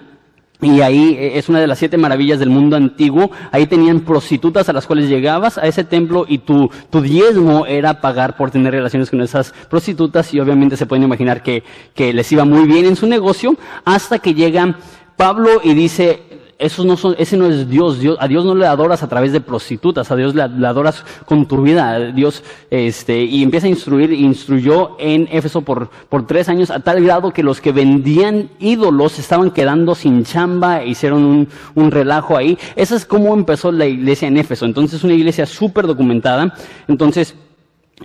y 0.62 0.82
ahí 0.82 1.16
eh, 1.20 1.38
es 1.38 1.50
una 1.50 1.60
de 1.60 1.68
las 1.68 1.80
siete 1.80 1.98
maravillas 1.98 2.40
del 2.40 2.50
mundo 2.50 2.76
antiguo. 2.76 3.32
Ahí 3.52 3.68
tenían 3.68 4.02
prostitutas 4.02 4.70
a 4.70 4.74
las 4.74 4.88
cuales 4.88 5.10
llegabas 5.10 5.58
a 5.58 5.68
ese 5.68 5.84
templo 5.84 6.26
y 6.28 6.40
tu, 6.40 6.70
tu 6.90 7.02
diezmo 7.02 7.66
era 7.66 8.02
pagar 8.02 8.38
por 8.38 8.52
tener 8.52 8.74
relaciones 8.74 9.10
con 9.10 9.22
esas 9.22 9.54
prostitutas 9.70 10.34
y 10.34 10.40
obviamente 10.40 10.78
se 10.78 10.86
pueden 10.86 11.04
imaginar 11.04 11.44
que, 11.44 11.64
que 11.94 12.14
les 12.14 12.32
iba 12.32 12.46
muy 12.46 12.66
bien 12.66 12.86
en 12.86 12.96
su 12.96 13.08
negocio 13.08 13.56
hasta 13.84 14.20
que 14.20 14.34
llega 14.34 14.78
Pablo 15.18 15.62
y 15.64 15.74
dice, 15.74 16.45
eso 16.58 16.86
no 16.86 16.96
son, 16.96 17.16
ese 17.18 17.36
no 17.36 17.48
es 17.48 17.70
Dios. 17.70 18.00
Dios. 18.00 18.18
A 18.20 18.28
Dios 18.28 18.46
no 18.46 18.56
le 18.56 18.66
adoras 18.66 19.04
a 19.04 19.10
través 19.10 19.32
de 19.34 19.42
prostitutas, 19.42 20.10
a 20.10 20.16
Dios 20.16 20.34
le, 20.36 20.42
adoras 20.44 21.04
con 21.26 21.46
tu 21.48 21.62
vida. 21.62 22.12
Dios, 22.12 22.44
este, 22.70 23.24
y 23.24 23.44
empieza 23.44 23.68
a 23.68 23.70
instruir, 23.70 24.14
instruyó 24.14 24.96
en 25.00 25.28
Éfeso 25.32 25.62
por, 25.62 25.90
por 26.10 26.26
tres 26.26 26.48
años 26.48 26.72
a 26.72 26.80
tal 26.80 27.04
grado 27.04 27.32
que 27.32 27.44
los 27.44 27.60
que 27.60 27.72
vendían 27.72 28.50
ídolos 28.60 29.20
estaban 29.20 29.52
quedando 29.52 29.96
sin 29.96 30.24
chamba, 30.24 30.82
e 30.82 30.90
hicieron 30.90 31.26
un, 31.26 31.50
un 31.76 31.92
relajo 31.92 32.38
ahí. 32.38 32.58
Esa 32.76 32.96
es 32.96 33.06
como 33.06 33.34
empezó 33.34 33.72
la 33.72 33.86
iglesia 33.86 34.28
en 34.28 34.38
Éfeso. 34.38 34.66
Entonces, 34.66 35.04
una 35.04 35.14
iglesia 35.14 35.46
súper 35.46 35.88
documentada. 35.88 36.56
Entonces, 36.88 37.36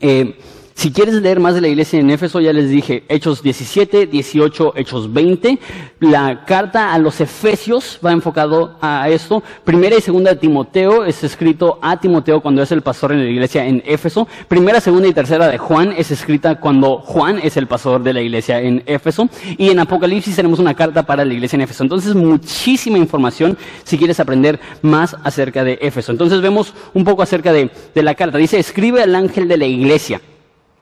eh, 0.00 0.38
si 0.74 0.92
quieres 0.92 1.14
leer 1.14 1.40
más 1.40 1.54
de 1.54 1.60
la 1.60 1.68
iglesia 1.68 2.00
en 2.00 2.10
Éfeso, 2.10 2.40
ya 2.40 2.52
les 2.52 2.70
dije, 2.70 3.04
Hechos 3.08 3.42
17, 3.42 4.06
18, 4.06 4.72
Hechos 4.76 5.12
20. 5.12 5.58
La 6.00 6.44
carta 6.46 6.94
a 6.94 6.98
los 6.98 7.20
Efesios 7.20 7.98
va 8.04 8.12
enfocado 8.12 8.78
a 8.80 9.08
esto. 9.10 9.42
Primera 9.64 9.96
y 9.96 10.00
segunda 10.00 10.30
de 10.30 10.36
Timoteo 10.36 11.04
es 11.04 11.22
escrito 11.22 11.78
a 11.82 12.00
Timoteo 12.00 12.40
cuando 12.40 12.62
es 12.62 12.72
el 12.72 12.80
pastor 12.80 13.12
en 13.12 13.24
la 13.24 13.30
iglesia 13.30 13.66
en 13.66 13.82
Éfeso. 13.84 14.26
Primera, 14.48 14.80
segunda 14.80 15.06
y 15.06 15.12
tercera 15.12 15.48
de 15.48 15.58
Juan 15.58 15.92
es 15.96 16.10
escrita 16.10 16.58
cuando 16.60 16.98
Juan 16.98 17.40
es 17.42 17.58
el 17.58 17.66
pastor 17.66 18.02
de 18.02 18.14
la 18.14 18.22
iglesia 18.22 18.60
en 18.60 18.82
Éfeso. 18.86 19.28
Y 19.58 19.68
en 19.68 19.80
Apocalipsis 19.80 20.36
tenemos 20.36 20.60
una 20.60 20.74
carta 20.74 21.02
para 21.02 21.24
la 21.26 21.34
iglesia 21.34 21.56
en 21.56 21.62
Éfeso. 21.62 21.82
Entonces, 21.82 22.14
muchísima 22.14 22.96
información 22.96 23.58
si 23.84 23.98
quieres 23.98 24.18
aprender 24.18 24.58
más 24.80 25.14
acerca 25.24 25.62
de 25.62 25.78
Éfeso. 25.82 26.10
Entonces, 26.10 26.40
vemos 26.40 26.72
un 26.94 27.04
poco 27.04 27.22
acerca 27.22 27.52
de, 27.52 27.70
de 27.94 28.02
la 28.02 28.14
carta. 28.14 28.38
Dice, 28.38 28.58
escribe 28.58 29.02
al 29.02 29.14
ángel 29.14 29.46
de 29.46 29.58
la 29.58 29.66
iglesia. 29.66 30.22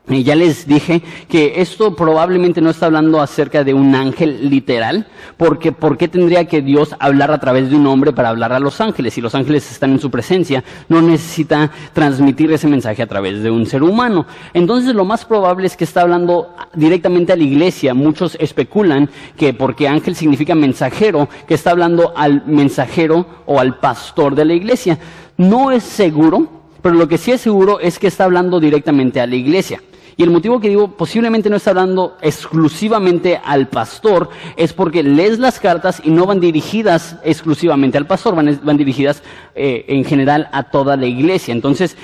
Ya 0.09 0.35
les 0.35 0.67
dije 0.67 1.03
que 1.29 1.61
esto 1.61 1.95
probablemente 1.95 2.63
no 2.63 2.71
está 2.71 2.87
hablando 2.87 3.21
acerca 3.21 3.63
de 3.63 3.75
un 3.75 3.95
ángel 3.95 4.49
literal, 4.49 5.07
porque 5.37 5.71
¿por 5.71 5.99
qué 5.99 6.09
tendría 6.09 6.47
que 6.47 6.63
Dios 6.63 6.95
hablar 6.99 7.31
a 7.31 7.39
través 7.39 7.69
de 7.69 7.77
un 7.77 7.87
hombre 7.87 8.15
para 8.15 8.31
hablar 8.31 8.55
a 8.55 8.59
los 8.59 8.81
ángeles? 8.81 9.13
Si 9.13 9.21
los 9.21 9.35
ángeles 9.35 9.71
están 9.71 9.93
en 9.93 10.01
su 10.01 10.11
presencia, 10.11 10.65
no 10.89 11.03
necesita 11.03 11.71
transmitir 11.93 12.51
ese 12.51 12.69
mensaje 12.69 13.03
a 13.03 13.07
través 13.07 13.43
de 13.43 13.51
un 13.51 13.67
ser 13.67 13.83
humano. 13.83 14.27
Entonces 14.55 14.95
lo 14.95 15.05
más 15.05 15.27
probable 15.27 15.67
es 15.67 15.77
que 15.77 15.85
está 15.85 16.01
hablando 16.01 16.55
directamente 16.75 17.33
a 17.33 17.37
la 17.37 17.45
iglesia. 17.45 17.93
Muchos 17.93 18.37
especulan 18.41 19.11
que 19.37 19.53
porque 19.53 19.89
ángel 19.89 20.17
significa 20.17 20.55
mensajero, 20.55 21.29
que 21.47 21.55
está 21.55 21.73
hablando 21.73 22.15
al 22.17 22.47
mensajero 22.47 23.27
o 23.45 23.61
al 23.61 23.79
pastor 23.79 24.35
de 24.35 24.47
la 24.47 24.55
iglesia. 24.55 24.99
No 25.37 25.71
es 25.71 25.85
seguro, 25.85 26.49
pero 26.83 26.95
lo 26.95 27.09
que 27.09 27.19
sí 27.19 27.33
es 27.33 27.41
seguro 27.41 27.79
es 27.81 27.99
que 27.99 28.07
está 28.07 28.25
hablando 28.25 28.59
directamente 28.59 29.21
a 29.21 29.27
la 29.27 29.37
iglesia. 29.37 29.81
Y 30.19 30.25
el 30.25 30.31
motivo 30.31 30.59
que 30.59 30.69
digo 30.69 30.89
posiblemente 30.97 31.49
no 31.49 31.55
está 31.55 31.71
hablando 31.71 32.17
exclusivamente 32.21 33.41
al 33.45 33.69
pastor 33.69 34.31
es 34.57 34.73
porque 34.73 35.05
lees 35.05 35.39
las 35.39 35.61
cartas 35.61 36.03
y 36.05 36.11
no 36.11 36.27
van 36.27 36.41
dirigidas 36.41 37.15
exclusivamente 37.23 37.97
al 37.99 38.07
pastor, 38.09 38.35
van, 38.35 38.59
van 38.65 38.77
dirigidas 38.77 39.23
eh, 39.55 39.85
en 39.87 40.05
general 40.05 40.49
a 40.51 40.65
toda 40.65 40.97
la 40.97 41.07
iglesia. 41.07 41.53
Entonces, 41.53 41.97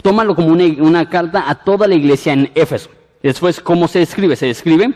tómalo 0.00 0.34
como 0.34 0.48
una, 0.48 0.64
una 0.82 1.10
carta 1.10 1.44
a 1.46 1.56
toda 1.56 1.86
la 1.86 1.94
iglesia 1.94 2.32
en 2.32 2.50
Éfeso. 2.54 2.88
Después, 3.22 3.60
¿cómo 3.60 3.86
se 3.86 4.00
escribe? 4.00 4.34
Se 4.34 4.48
escribe 4.48 4.94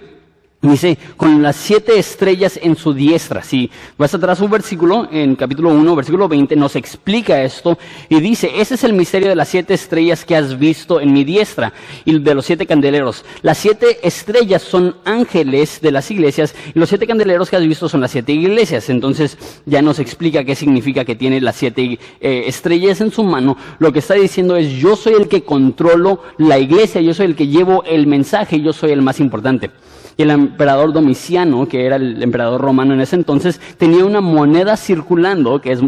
Dice, 0.63 0.97
con 1.17 1.43
las 1.43 1.57
siete 1.57 1.99
estrellas 1.99 2.57
en 2.63 2.77
su 2.77 2.95
diestra. 2.95 3.43
Si 3.43 3.69
vas 3.99 4.15
atrás 4.15 4.39
un 4.39 4.49
versículo, 4.49 5.09
en 5.11 5.35
capítulo 5.35 5.71
1, 5.71 5.97
versículo 5.97 6.29
20, 6.29 6.55
nos 6.55 6.77
explica 6.77 7.43
esto 7.43 7.77
y 8.09 8.21
dice, 8.21 8.49
ese 8.55 8.77
es 8.77 8.85
el 8.85 8.93
misterio 8.93 9.29
de 9.29 9.35
las 9.35 9.49
siete 9.49 9.75
estrellas 9.75 10.25
que 10.25 10.37
has 10.37 10.57
visto 10.57 11.01
en 11.01 11.13
mi 11.13 11.25
diestra 11.25 11.73
y 12.05 12.17
de 12.17 12.35
los 12.37 12.47
siete 12.47 12.65
candeleros. 12.65 13.25
Las 13.43 13.59
siete 13.59 14.07
estrellas 14.07 14.63
son 14.63 14.95
ángeles 15.05 15.81
de 15.81 15.91
las 15.91 16.09
iglesias 16.13 16.55
y 16.73 16.79
los 16.79 16.89
siete 16.89 17.09
candeleros 17.09 17.51
que 17.51 17.57
has 17.57 17.67
visto 17.67 17.89
son 17.89 18.01
las 18.01 18.13
siete 18.13 18.31
iglesias. 18.31 18.89
Entonces 18.89 19.39
ya 19.67 19.83
nos 19.83 19.99
explica 19.99 20.45
qué 20.45 20.55
significa 20.55 21.05
que 21.05 21.17
tiene 21.17 21.41
las 21.41 21.57
siete 21.57 21.99
eh, 22.21 22.45
estrellas 22.47 23.01
en 23.01 23.11
su 23.11 23.25
mano. 23.25 23.57
Lo 23.81 23.93
que 23.93 23.99
está 23.99 24.15
diciendo 24.15 24.55
es, 24.55 24.71
yo 24.75 24.95
soy 24.95 25.15
el 25.15 25.27
que 25.27 25.43
controlo 25.43 26.23
la 26.39 26.61
iglesia, 26.61 27.01
yo 27.01 27.15
soy 27.15 27.27
el 27.27 27.35
que 27.35 27.49
llevo 27.49 27.83
el 27.83 28.07
mensaje, 28.07 28.61
yo 28.61 28.73
soy 28.73 28.93
el 28.93 29.03
más 29.03 29.19
importante. 29.19 29.73
Y 30.17 30.23
el 30.23 30.31
emperador 30.31 30.93
Domiciano, 30.93 31.67
que 31.67 31.87
era 31.87 31.97
el 31.97 32.23
emperador 32.23 32.61
romano 32.61 32.95
en 32.95 33.01
ese 33.01 33.17
entonces, 33.17 33.61
tenía 33.79 34.05
una 34.05 34.21
moneda 34.21 34.77
circulando, 34.77 35.61
que 35.61 35.73
es 35.73 35.81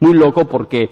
muy 0.00 0.14
loco 0.14 0.46
porque 0.46 0.90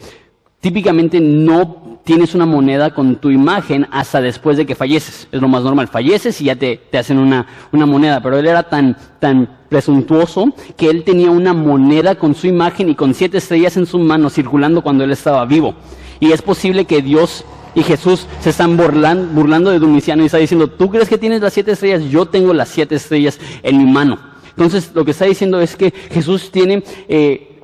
típicamente 0.61 1.21
no 1.21 2.01
tienes 2.05 2.35
una 2.35 2.47
moneda 2.47 2.93
con 2.95 3.17
tu 3.17 3.31
imagen 3.31 3.87
hasta 3.91 4.21
después 4.21 4.57
de 4.57 4.67
que 4.67 4.75
falleces. 4.75 5.29
Es 5.31 5.41
lo 5.41 5.49
más 5.49 5.63
normal. 5.63 5.89
Falleces 5.89 6.41
y 6.41 6.45
ya 6.45 6.57
te, 6.57 6.77
te 6.91 6.99
hacen 6.99 7.19
una, 7.19 7.47
una 7.73 7.87
moneda. 7.87 8.21
Pero 8.23 8.39
él 8.39 8.47
era 8.47 8.65
tan, 8.65 8.97
tan 9.19 9.49
presuntuoso 9.69 10.53
que 10.77 10.91
él 10.91 11.05
tenía 11.05 11.31
una 11.31 11.53
moneda 11.53 12.17
con 12.17 12.35
su 12.35 12.47
imagen 12.47 12.89
y 12.89 12.95
con 12.95 13.15
siete 13.15 13.39
estrellas 13.39 13.77
en 13.77 13.87
su 13.87 13.99
mano 13.99 14.31
circulando 14.31 14.83
cuando 14.83 15.05
él 15.05 15.13
estaba 15.13 15.45
vivo. 15.47 15.75
Y 16.19 16.33
es 16.33 16.43
posible 16.43 16.85
que 16.85 17.01
Dios 17.01 17.45
y 17.75 17.83
Jesús 17.83 18.27
se 18.41 18.51
están 18.51 18.77
burlando, 18.77 19.71
de 19.71 19.79
Domiciano 19.79 20.23
y 20.23 20.27
está 20.27 20.39
diciendo, 20.39 20.69
tú 20.69 20.91
crees 20.91 21.09
que 21.09 21.19
tienes 21.19 21.41
las 21.41 21.53
siete 21.53 21.73
estrellas, 21.73 22.03
yo 22.11 22.27
tengo 22.27 22.53
las 22.53 22.69
siete 22.69 22.97
estrellas 22.97 23.39
en 23.63 23.79
mi 23.79 23.91
mano. 23.91 24.19
Entonces 24.51 24.91
lo 24.95 25.05
que 25.05 25.13
está 25.13 25.25
diciendo 25.25 25.61
es 25.61 25.77
que 25.77 25.93
Jesús 26.11 26.51
tiene, 26.51 26.83
eh, 27.09 27.63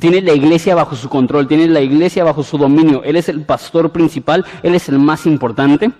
tiene 0.00 0.20
la 0.22 0.32
iglesia 0.32 0.74
bajo 0.74 0.96
su 0.96 1.08
control, 1.08 1.48
tiene 1.48 1.66
la 1.68 1.80
iglesia 1.80 2.24
bajo 2.24 2.42
su 2.42 2.56
dominio. 2.56 3.02
Él 3.04 3.16
es 3.16 3.28
el 3.28 3.42
pastor 3.42 3.90
principal, 3.90 4.44
Él 4.62 4.74
es 4.74 4.88
el 4.88 4.98
más 4.98 5.26
importante. 5.26 5.90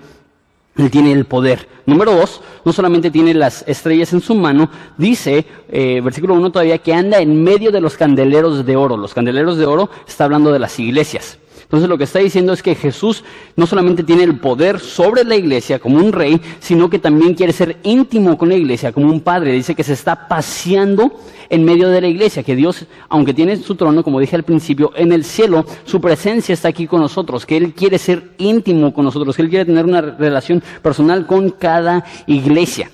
Él 0.76 0.91
tiene 0.91 1.12
el 1.12 1.25
poder. 1.25 1.69
Número 1.87 2.12
dos, 2.17 2.41
no 2.64 2.73
solamente 2.73 3.11
tiene 3.11 3.33
las 3.33 3.64
estrellas 3.69 4.12
en 4.12 4.21
su 4.21 4.35
mano, 4.35 4.69
dice, 4.99 5.47
eh, 5.69 6.00
versículo 6.03 6.35
uno 6.35 6.50
todavía, 6.50 6.79
que 6.79 6.93
anda 6.93 7.19
en 7.19 7.45
medio 7.45 7.71
de 7.71 7.81
los 7.81 7.97
candeleros 7.97 8.67
de 8.67 8.75
oro. 8.75 8.97
Los 8.97 9.14
candeleros 9.14 9.57
de 9.57 9.67
oro 9.67 9.88
está 10.07 10.25
hablando 10.25 10.50
de 10.53 10.59
las 10.59 10.79
iglesias. 10.81 11.38
Entonces 11.64 11.88
lo 11.88 11.99
que 11.99 12.04
está 12.04 12.21
diciendo 12.21 12.52
es 12.52 12.62
que 12.62 12.75
Jesús 12.75 13.25
no 13.56 13.66
solamente 13.66 14.04
tiene 14.04 14.23
el 14.23 14.38
poder 14.38 14.80
sobre 14.80 15.25
la 15.25 15.37
iglesia 15.37 15.78
como 15.78 15.99
un 15.99 16.12
rey, 16.12 16.40
sino 16.61 16.88
que 16.88 16.99
también 16.99 17.35
quiere 17.35 17.52
ser 17.52 17.78
íntimo 17.83 18.38
con 18.38 18.49
la 18.49 18.54
iglesia 18.54 18.92
como 18.92 19.11
un 19.11 19.21
padre. 19.21 19.52
Dice 19.52 19.75
que 19.75 19.83
se 19.83 19.94
está 19.94 20.28
paseando 20.28 21.12
en 21.50 21.64
medio 21.64 21.88
de 21.88 22.00
la 22.00 22.09
iglesia, 22.09 22.42
que 22.42 22.56
Dios, 22.56 22.87
aunque 23.09 23.35
tiene 23.35 23.56
su 23.56 23.75
trono, 23.75 24.02
como 24.02 24.21
dije 24.21 24.37
al 24.37 24.44
principio, 24.44 24.92
en 24.97 25.12
el 25.12 25.25
cielo, 25.25 25.64
su 25.85 26.00
presencia 26.00 26.52
está 26.52 26.68
aquí 26.68 26.87
con 26.87 27.00
nosotros, 27.00 27.47
que 27.47 27.56
Él 27.56 27.75
quiere 27.75 27.99
ser 27.99 28.30
íntimo 28.38 28.92
con 28.92 29.04
nosotros, 29.04 29.37
que 29.37 29.42
Él 29.42 29.50
quiere 29.50 29.64
tener 29.64 29.85
una 29.85 30.00
relación 30.00 30.62
personal 30.83 31.26
con 31.26 31.50
cada 31.50 32.04
iglesia. 32.26 32.90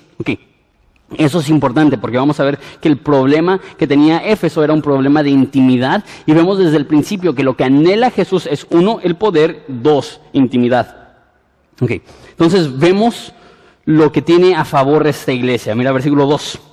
Eso 1.17 1.39
es 1.39 1.49
importante 1.49 1.97
porque 1.97 2.17
vamos 2.17 2.39
a 2.39 2.43
ver 2.43 2.59
que 2.79 2.87
el 2.87 2.97
problema 2.97 3.59
que 3.77 3.87
tenía 3.87 4.25
Éfeso 4.25 4.63
era 4.63 4.73
un 4.73 4.81
problema 4.81 5.23
de 5.23 5.29
intimidad 5.29 6.03
y 6.25 6.33
vemos 6.33 6.57
desde 6.57 6.77
el 6.77 6.85
principio 6.85 7.35
que 7.35 7.43
lo 7.43 7.55
que 7.55 7.63
anhela 7.63 8.11
Jesús 8.11 8.47
es 8.49 8.65
uno, 8.69 8.99
el 9.03 9.15
poder, 9.15 9.65
dos, 9.67 10.21
intimidad. 10.33 11.09
Okay. 11.79 12.01
Entonces 12.29 12.77
vemos 12.77 13.33
lo 13.85 14.11
que 14.11 14.21
tiene 14.21 14.55
a 14.55 14.65
favor 14.65 15.05
esta 15.07 15.31
iglesia. 15.31 15.75
Mira 15.75 15.91
versículo 15.91 16.27
2 16.27 16.70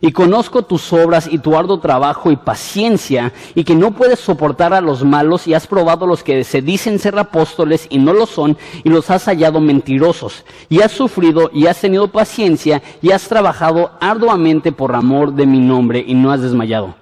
y 0.00 0.12
conozco 0.12 0.62
tus 0.62 0.92
obras 0.92 1.28
y 1.30 1.38
tu 1.38 1.56
arduo 1.56 1.80
trabajo 1.80 2.30
y 2.30 2.36
paciencia, 2.36 3.32
y 3.54 3.64
que 3.64 3.74
no 3.74 3.92
puedes 3.92 4.20
soportar 4.20 4.72
a 4.72 4.80
los 4.80 5.04
malos, 5.04 5.46
y 5.46 5.54
has 5.54 5.66
probado 5.66 6.06
los 6.06 6.22
que 6.22 6.44
se 6.44 6.62
dicen 6.62 6.98
ser 6.98 7.18
apóstoles 7.18 7.86
y 7.90 7.98
no 7.98 8.12
lo 8.12 8.26
son, 8.26 8.56
y 8.82 8.88
los 8.88 9.10
has 9.10 9.24
hallado 9.24 9.60
mentirosos, 9.60 10.44
y 10.68 10.80
has 10.80 10.92
sufrido 10.92 11.50
y 11.52 11.66
has 11.66 11.80
tenido 11.80 12.08
paciencia, 12.08 12.82
y 13.02 13.10
has 13.10 13.28
trabajado 13.28 13.92
arduamente 14.00 14.72
por 14.72 14.94
amor 14.94 15.34
de 15.34 15.46
mi 15.46 15.60
nombre, 15.60 16.02
y 16.06 16.14
no 16.14 16.32
has 16.32 16.42
desmayado. 16.42 16.94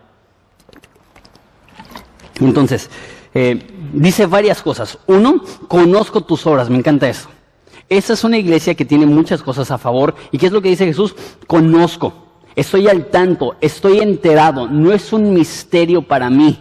Entonces, 2.40 2.90
eh, 3.34 3.66
dice 3.92 4.26
varias 4.26 4.62
cosas. 4.62 4.98
Uno, 5.06 5.42
conozco 5.66 6.20
tus 6.20 6.46
obras, 6.46 6.70
me 6.70 6.78
encanta 6.78 7.08
eso. 7.08 7.28
Esa 7.88 8.12
es 8.12 8.22
una 8.22 8.36
iglesia 8.36 8.74
que 8.74 8.84
tiene 8.84 9.06
muchas 9.06 9.42
cosas 9.42 9.70
a 9.70 9.78
favor. 9.78 10.14
¿Y 10.30 10.38
qué 10.38 10.46
es 10.46 10.52
lo 10.52 10.60
que 10.60 10.68
dice 10.68 10.84
Jesús? 10.84 11.14
Conozco. 11.46 12.27
Estoy 12.58 12.88
al 12.88 13.04
tanto, 13.04 13.54
estoy 13.60 14.00
enterado, 14.00 14.66
no 14.66 14.92
es 14.92 15.12
un 15.12 15.32
misterio 15.32 16.02
para 16.02 16.28
mí. 16.28 16.58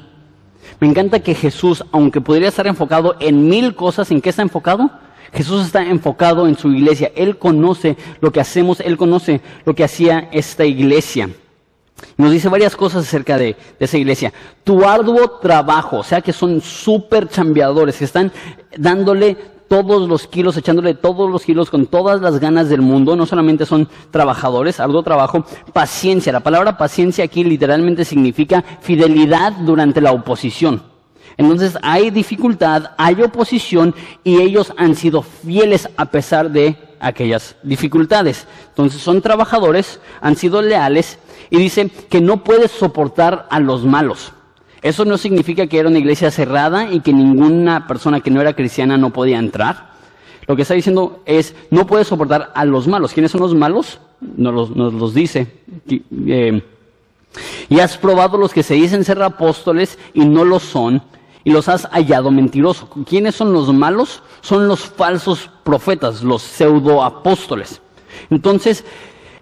Me 0.79 0.87
encanta 0.87 1.21
que 1.21 1.33
Jesús, 1.33 1.83
aunque 1.91 2.21
podría 2.21 2.49
estar 2.49 2.67
enfocado 2.67 3.15
en 3.19 3.49
mil 3.49 3.73
cosas, 3.73 4.11
¿en 4.11 4.21
qué 4.21 4.29
está 4.29 4.43
enfocado? 4.43 4.91
Jesús 5.33 5.65
está 5.65 5.81
enfocado 5.81 6.47
en 6.47 6.55
su 6.55 6.71
iglesia. 6.71 7.11
Él 7.15 7.39
conoce 7.39 7.97
lo 8.21 8.31
que 8.31 8.39
hacemos, 8.39 8.79
Él 8.79 8.95
conoce 8.95 9.41
lo 9.65 9.73
que 9.73 9.83
hacía 9.83 10.29
esta 10.31 10.65
iglesia. 10.65 11.31
Nos 12.15 12.31
dice 12.31 12.47
varias 12.47 12.75
cosas 12.75 13.07
acerca 13.07 13.39
de, 13.39 13.55
esa 13.79 13.97
iglesia. 13.97 14.31
Tu 14.63 14.85
arduo 14.85 15.39
trabajo, 15.39 15.97
o 15.97 16.03
sea 16.03 16.21
que 16.21 16.31
son 16.31 16.61
súper 16.61 17.27
chambeadores, 17.27 17.97
que 17.97 18.05
están 18.05 18.31
dándole 18.77 19.35
todos 19.67 20.07
los 20.07 20.27
kilos, 20.27 20.57
echándole 20.57 20.93
todos 20.93 21.29
los 21.29 21.43
kilos 21.43 21.69
con 21.69 21.85
todas 21.85 22.21
las 22.21 22.39
ganas 22.39 22.69
del 22.69 22.81
mundo. 22.81 23.15
No 23.15 23.25
solamente 23.25 23.65
son 23.65 23.87
trabajadores, 24.11 24.79
arduo 24.79 25.03
trabajo, 25.03 25.45
paciencia. 25.73 26.31
La 26.33 26.41
palabra 26.41 26.77
paciencia 26.77 27.25
aquí 27.25 27.43
literalmente 27.43 28.05
significa 28.05 28.63
fidelidad 28.81 29.53
durante 29.53 30.01
la 30.01 30.11
oposición. 30.11 30.81
Entonces 31.37 31.77
hay 31.83 32.09
dificultad, 32.09 32.91
hay 32.97 33.21
oposición 33.21 33.93
y 34.23 34.41
ellos 34.41 34.73
han 34.75 34.95
sido 34.95 35.21
fieles 35.21 35.87
a 35.95 36.05
pesar 36.05 36.49
de 36.49 36.75
aquellas 36.99 37.55
dificultades. 37.61 38.47
Entonces 38.69 39.01
son 39.01 39.21
trabajadores, 39.21 39.99
han 40.19 40.35
sido 40.35 40.61
leales 40.63 41.19
y 41.49 41.57
dice 41.57 41.89
que 42.09 42.21
no 42.21 42.43
puedes 42.43 42.71
soportar 42.71 43.45
a 43.51 43.59
los 43.59 43.85
malos. 43.85 44.33
Eso 44.87 45.03
no 45.03 45.17
significa 45.17 45.67
que 45.67 45.79
era 45.79 45.89
una 45.89 45.99
iglesia 45.99 46.31
cerrada 46.31 46.89
y 46.91 47.01
que 47.01 47.11
ninguna 47.11 47.87
persona 47.87 48.21
que 48.21 48.31
no 48.31 48.39
era 48.39 48.53
cristiana 48.53 48.97
no 48.97 49.11
podía 49.11 49.37
entrar. 49.37 49.91
Lo 50.47 50.55
que 50.55 50.61
está 50.61 50.75
diciendo 50.75 51.21
es, 51.25 51.55
no 51.71 51.85
puedes 51.85 52.07
soportar 52.07 52.51
a 52.55 52.63
los 52.63 52.87
malos. 52.87 53.11
¿Quiénes 53.11 53.31
son 53.31 53.41
los 53.41 53.53
malos? 53.53 53.99
Nos 54.21 54.69
los, 54.69 55.13
dice. 55.13 55.47
Eh, 55.89 56.63
y 57.67 57.79
has 57.81 57.97
probado 57.97 58.37
los 58.37 58.53
que 58.53 58.63
se 58.63 58.75
dicen 58.75 59.03
ser 59.03 59.21
apóstoles 59.21 59.99
y 60.13 60.25
no 60.25 60.45
lo 60.45 60.57
son, 60.59 61.03
y 61.43 61.51
los 61.51 61.67
has 61.67 61.85
hallado 61.87 62.31
mentirosos. 62.31 62.87
¿Quiénes 63.05 63.35
son 63.35 63.51
los 63.51 63.73
malos? 63.73 64.23
Son 64.39 64.69
los 64.69 64.85
falsos 64.85 65.49
profetas, 65.63 66.23
los 66.23 66.43
pseudoapóstoles. 66.43 67.81
Entonces, 68.29 68.85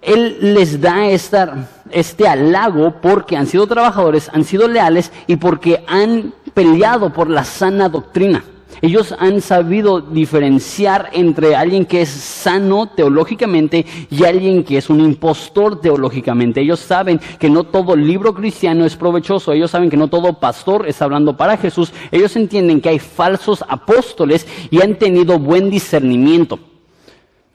Él 0.06 0.38
les 0.54 0.80
da 0.80 1.08
este 1.10 2.28
halago 2.28 3.02
porque 3.02 3.36
han 3.36 3.48
sido 3.48 3.68
trabajadores, 3.68 4.30
han 4.34 4.44
sido 4.44 4.68
leales 4.68 5.12
y 5.28 5.38
porque 5.38 5.84
han 5.88 6.34
peleado 6.54 7.12
por 7.12 7.30
la 7.30 7.44
sana 7.44 7.90
doctrina. 7.90 8.44
Ellos 8.82 9.16
han 9.18 9.42
sabido 9.42 10.02
diferenciar 10.02 11.10
entre 11.14 11.56
alguien 11.56 11.86
que 11.86 12.02
es 12.02 12.10
sano 12.10 12.88
teológicamente 12.88 13.86
y 14.10 14.26
alguien 14.26 14.64
que 14.64 14.78
es 14.78 14.90
un 14.90 15.00
impostor 15.00 15.82
teológicamente. 15.82 16.62
Ellos 16.62 16.82
saben 16.82 17.20
que 17.40 17.50
no 17.50 17.64
todo 17.64 17.96
libro 17.96 18.34
cristiano 18.34 18.86
es 18.86 18.96
provechoso. 18.96 19.54
Ellos 19.54 19.72
saben 19.72 19.90
que 19.90 19.98
no 19.98 20.10
todo 20.10 20.40
pastor 20.40 20.88
está 20.88 21.06
hablando 21.06 21.38
para 21.38 21.58
Jesús. 21.58 21.94
Ellos 22.12 22.36
entienden 22.36 22.82
que 22.82 22.90
hay 22.90 23.00
falsos 23.00 23.64
apóstoles 23.68 24.46
y 24.70 24.82
han 24.82 24.96
tenido 24.96 25.40
buen 25.40 25.70
discernimiento. 25.70 26.60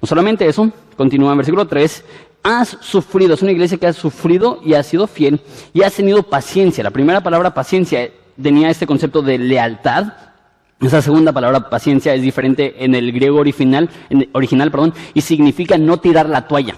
No 0.01 0.09
solamente 0.09 0.49
eso, 0.49 0.71
continúa 0.97 1.33
en 1.33 1.39
versículo 1.39 1.67
3, 1.67 2.05
has 2.43 2.79
sufrido, 2.81 3.35
es 3.35 3.43
una 3.43 3.53
iglesia 3.53 3.79
que 3.79 3.87
ha 3.87 3.93
sufrido 3.93 4.61
y 4.65 4.75
ha 4.75 4.83
sido 4.83 5.07
fiel 5.07 5.41
y 5.73 5.83
has 5.83 5.95
tenido 5.95 6.23
paciencia. 6.23 6.85
La 6.85 6.91
primera 6.91 7.23
palabra 7.23 7.55
paciencia 7.55 8.11
tenía 8.41 8.71
este 8.71 8.87
concepto 8.87 9.23
de 9.23 9.39
lealtad, 9.39 10.13
esa 10.81 11.03
segunda 11.03 11.33
palabra, 11.33 11.69
paciencia, 11.69 12.15
es 12.15 12.23
diferente 12.23 12.83
en 12.83 12.95
el 12.95 13.13
griego 13.13 13.39
original, 13.39 13.91
original 14.33 14.71
perdón, 14.71 14.95
y 15.13 15.21
significa 15.21 15.77
no 15.77 15.99
tirar 15.99 16.29
la 16.29 16.49
toalla. 16.49 16.77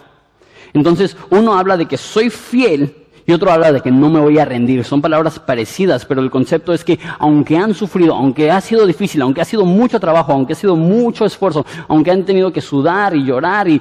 Entonces, 0.72 1.16
uno 1.30 1.54
habla 1.54 1.76
de 1.76 1.86
que 1.86 1.96
soy 1.96 2.30
fiel 2.30 3.01
y 3.26 3.32
otro 3.32 3.50
habla 3.50 3.72
de 3.72 3.80
que 3.80 3.90
no 3.90 4.10
me 4.10 4.20
voy 4.20 4.38
a 4.38 4.44
rendir. 4.44 4.84
Son 4.84 5.00
palabras 5.00 5.38
parecidas, 5.38 6.04
pero 6.04 6.20
el 6.20 6.30
concepto 6.30 6.72
es 6.72 6.84
que 6.84 6.98
aunque 7.18 7.56
han 7.56 7.74
sufrido, 7.74 8.14
aunque 8.14 8.50
ha 8.50 8.60
sido 8.60 8.86
difícil, 8.86 9.22
aunque 9.22 9.40
ha 9.40 9.44
sido 9.44 9.64
mucho 9.64 10.00
trabajo, 10.00 10.32
aunque 10.32 10.54
ha 10.54 10.56
sido 10.56 10.76
mucho 10.76 11.24
esfuerzo, 11.24 11.64
aunque 11.88 12.10
han 12.10 12.24
tenido 12.24 12.52
que 12.52 12.60
sudar 12.60 13.14
y 13.14 13.24
llorar 13.24 13.68
y, 13.68 13.80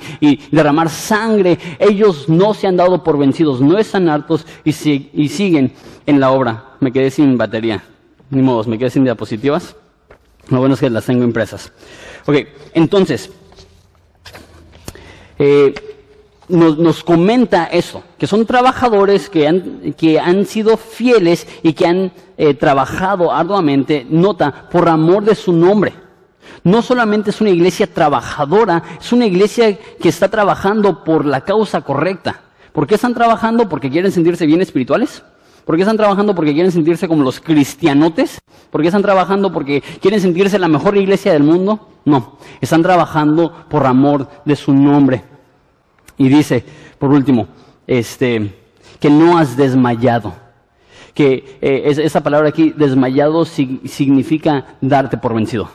derramar 0.52 0.90
sangre, 0.90 1.58
ellos 1.80 2.30
no 2.30 2.54
se 2.54 2.68
han 2.68 2.78
dado 2.78 3.04
por 3.04 3.18
vencidos, 3.18 3.62
no 3.62 3.78
están 3.78 4.10
hartos 4.10 4.46
y, 4.64 4.70
y 5.14 5.30
siguen 5.30 5.74
en 6.06 6.20
la 6.20 6.32
obra. 6.32 6.66
Me 6.80 6.92
quedé 6.92 7.10
sin 7.12 7.38
batería. 7.38 7.84
Ni 8.30 8.42
modos, 8.42 8.68
me 8.68 8.78
quedé 8.78 8.90
sin 8.90 9.04
diapositivas. 9.04 9.76
Lo 10.50 10.60
bueno 10.60 10.76
es 10.76 10.80
que 10.80 10.90
las 10.90 11.06
tengo 11.06 11.24
impresas. 11.24 11.72
Ok, 12.26 12.36
entonces, 12.74 13.32
eh, 15.40 15.74
nos, 16.52 17.04
comenta 17.04 17.66
eso, 17.66 18.04
que 18.18 18.28
son 18.28 18.46
trabajadores 18.46 19.30
que 19.30 19.48
han, 19.48 19.94
que 19.98 20.20
han 20.20 20.46
sido 20.46 20.78
fieles 20.78 21.48
y 21.64 21.74
que 21.74 21.88
han 21.88 22.12
eh, 22.38 22.54
trabajado 22.54 23.32
arduamente, 23.32 24.06
nota, 24.10 24.70
por 24.70 24.88
amor 24.90 25.24
de 25.24 25.36
su 25.36 25.54
nombre. 25.54 25.94
No 26.64 26.82
solamente 26.82 27.32
es 27.32 27.42
una 27.42 27.50
iglesia 27.50 27.88
trabajadora, 27.92 28.84
es 29.00 29.12
una 29.12 29.26
iglesia 29.26 29.78
que 30.00 30.10
está 30.10 30.30
trabajando 30.30 31.04
por 31.04 31.26
la 31.26 31.42
causa 31.42 31.82
correcta. 31.82 32.42
¿Por 32.72 32.88
qué 32.88 32.96
están 32.96 33.14
trabajando? 33.14 33.68
¿Porque 33.68 33.90
quieren 33.90 34.12
sentirse 34.12 34.46
bien 34.46 34.62
espirituales? 34.62 35.24
¿Por 35.66 35.76
qué 35.76 35.82
están 35.82 35.98
trabajando? 35.98 36.36
Porque 36.36 36.54
quieren 36.54 36.72
sentirse 36.72 37.08
como 37.08 37.24
los 37.24 37.40
cristianotes. 37.40 38.40
¿Por 38.70 38.82
qué 38.82 38.88
están 38.88 39.02
trabajando? 39.02 39.52
Porque 39.52 39.82
quieren 40.02 40.22
sentirse 40.22 40.58
la 40.60 40.68
mejor 40.68 40.98
iglesia 40.98 41.34
del 41.34 41.44
mundo. 41.44 41.88
No, 42.06 42.38
están 42.62 42.82
trabajando 42.82 43.66
por 43.70 43.86
amor 43.86 44.28
de 44.46 44.56
su 44.56 44.74
nombre. 44.74 45.24
Y 46.22 46.30
dice, 46.30 46.64
por 47.00 47.10
último, 47.10 47.48
este, 47.88 48.54
que 49.00 49.10
no 49.10 49.40
has 49.40 49.58
desmayado. 49.58 50.36
Que 51.16 51.58
eh, 51.62 51.82
esa 51.86 52.22
palabra 52.22 52.50
aquí, 52.50 52.76
desmayado, 52.78 53.44
significa 53.44 54.78
darte 54.82 55.18
por 55.18 55.34
vencido. 55.34 55.70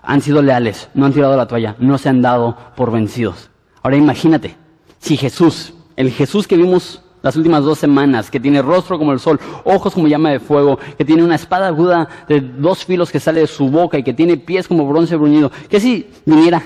Han 0.00 0.20
sido 0.20 0.42
leales, 0.42 0.88
no 0.94 1.06
han 1.06 1.12
tirado 1.12 1.36
la 1.36 1.48
toalla, 1.48 1.74
no 1.80 1.98
se 1.98 2.08
han 2.08 2.22
dado 2.22 2.56
por 2.76 2.92
vencidos. 2.92 3.50
Ahora 3.82 3.96
imagínate, 3.96 4.54
si 5.00 5.16
Jesús, 5.16 5.74
el 5.96 6.12
Jesús 6.12 6.46
que 6.46 6.56
vimos 6.56 7.02
las 7.22 7.34
últimas 7.34 7.64
dos 7.64 7.80
semanas, 7.80 8.30
que 8.30 8.38
tiene 8.38 8.62
rostro 8.62 8.96
como 8.96 9.12
el 9.12 9.18
sol, 9.18 9.40
ojos 9.64 9.92
como 9.92 10.06
llama 10.06 10.30
de 10.30 10.38
fuego, 10.38 10.78
que 10.96 11.04
tiene 11.04 11.24
una 11.24 11.34
espada 11.34 11.66
aguda 11.66 12.08
de 12.28 12.40
dos 12.40 12.84
filos 12.84 13.10
que 13.10 13.18
sale 13.18 13.40
de 13.40 13.48
su 13.48 13.68
boca 13.70 13.98
y 13.98 14.04
que 14.04 14.14
tiene 14.14 14.36
pies 14.36 14.68
como 14.68 14.86
bronce 14.86 15.16
bruñido, 15.16 15.50
que 15.68 15.80
si 15.80 16.06
viniera 16.26 16.62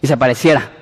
y 0.00 0.06
se 0.06 0.12
apareciera 0.12 0.78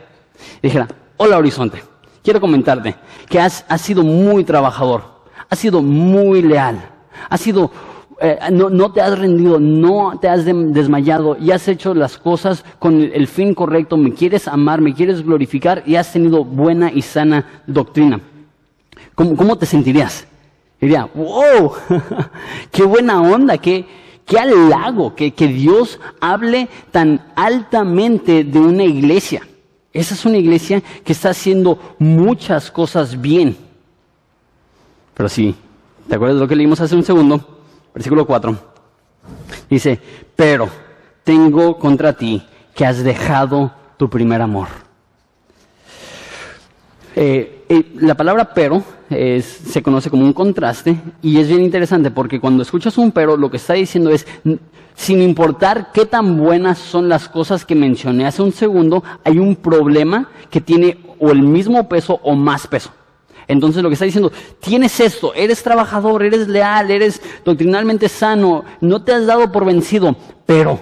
dijera, 0.63 0.89
hola 1.17 1.39
horizonte, 1.39 1.83
quiero 2.23 2.41
comentarte 2.41 2.95
que 3.29 3.41
has, 3.41 3.65
sido 3.79 4.03
muy 4.03 4.45
trabajador, 4.45 5.03
has 5.49 5.59
sido 5.59 5.83
muy 5.83 6.43
leal, 6.43 6.81
has 7.29 7.41
sido 7.41 7.71
eh, 8.21 8.39
no, 8.51 8.71
no, 8.71 8.93
te 8.93 9.01
has 9.01 9.19
rendido, 9.19 9.61
no 9.61 10.19
te 10.19 10.29
has 10.29 10.45
desmayado 10.45 11.37
y 11.39 11.51
has 11.51 11.69
hecho 11.69 11.95
las 11.95 12.17
cosas 12.17 12.65
con 12.79 13.01
el, 13.01 13.27
fin 13.29 13.55
correcto, 13.55 13.97
me 13.97 14.13
quieres 14.13 14.49
amar, 14.49 14.81
me 14.81 14.95
quieres 14.95 15.23
glorificar 15.23 15.83
y 15.87 15.97
has 15.97 16.13
tenido 16.13 16.45
buena 16.45 16.91
y 16.91 17.03
sana 17.03 17.63
doctrina. 17.67 18.21
¿Cómo, 19.15 19.57
te 19.57 19.67
sentirías? 19.67 20.27
Diría, 20.81 21.09
wow, 21.15 21.73
qué 22.71 22.85
buena 22.85 23.21
onda, 23.21 23.59
qué, 23.59 23.87
qué 24.25 24.39
halago 24.39 25.15
que, 25.15 25.33
que 25.33 25.49
Dios 25.49 25.99
hable 26.21 26.69
tan 26.91 27.21
altamente 27.35 28.45
de 28.45 28.59
una 28.59 28.85
iglesia. 28.85 29.43
Esa 29.97 30.13
es 30.13 30.27
una 30.27 30.37
iglesia 30.37 30.83
que 31.03 31.13
está 31.13 31.31
haciendo 31.31 31.97
muchas 31.99 32.71
cosas 32.71 33.19
bien. 33.19 33.57
Pero 35.15 35.27
sí, 35.31 35.55
¿te 36.07 36.15
acuerdas 36.15 36.37
de 36.37 36.43
lo 36.43 36.49
que 36.49 36.55
leímos 36.55 36.83
hace 36.83 36.95
un 36.95 37.03
segundo? 37.03 37.63
Versículo 37.95 38.27
4. 38.27 38.59
Dice, 39.71 39.99
pero 40.37 40.69
tengo 41.25 41.79
contra 41.79 42.13
ti 42.13 42.47
que 42.75 42.85
has 42.85 43.03
dejado 43.03 43.73
tu 43.97 44.11
primer 44.11 44.43
amor. 44.43 44.69
Eh, 47.15 47.65
eh, 47.67 47.93
la 47.95 48.15
palabra 48.15 48.53
pero 48.53 48.85
se 49.09 49.83
conoce 49.83 50.11
como 50.11 50.25
un 50.25 50.33
contraste 50.33 51.01
y 51.23 51.39
es 51.39 51.49
bien 51.49 51.63
interesante 51.63 52.11
porque 52.11 52.41
cuando 52.41 52.63
escuchas 52.63 52.99
un 52.99 53.13
pero 53.13 53.37
lo 53.37 53.51
que 53.51 53.57
está 53.57 53.75
diciendo 53.75 54.11
es, 54.11 54.27
sin 54.95 55.23
importar 55.23 55.93
qué 55.93 56.07
tan 56.07 56.37
buenas 56.37 56.79
son 56.79 57.09
las 57.09 57.29
cosas 57.29 57.65
que 57.65 57.75
mencioné 57.75 58.27
hace 58.27 58.43
un 58.43 58.53
segundo, 58.53 59.05
hay 59.25 59.39
un 59.39 59.55
problema 59.57 60.29
que 60.51 60.61
tiene 60.61 60.99
o 61.19 61.31
el 61.31 61.43
mismo 61.43 61.89
peso 61.89 62.19
o 62.23 62.35
más 62.35 62.67
peso. 62.67 62.91
Entonces 63.49 63.83
lo 63.83 63.89
que 63.89 63.93
está 63.93 64.07
diciendo, 64.07 64.33
tienes 64.59 64.99
esto, 64.99 65.33
eres 65.35 65.63
trabajador, 65.63 66.25
eres 66.25 66.49
leal, 66.49 66.91
eres 66.91 67.23
doctrinalmente 67.45 68.09
sano, 68.09 68.65
no 68.81 69.03
te 69.03 69.13
has 69.13 69.27
dado 69.27 69.53
por 69.53 69.65
vencido, 69.65 70.17
pero 70.47 70.81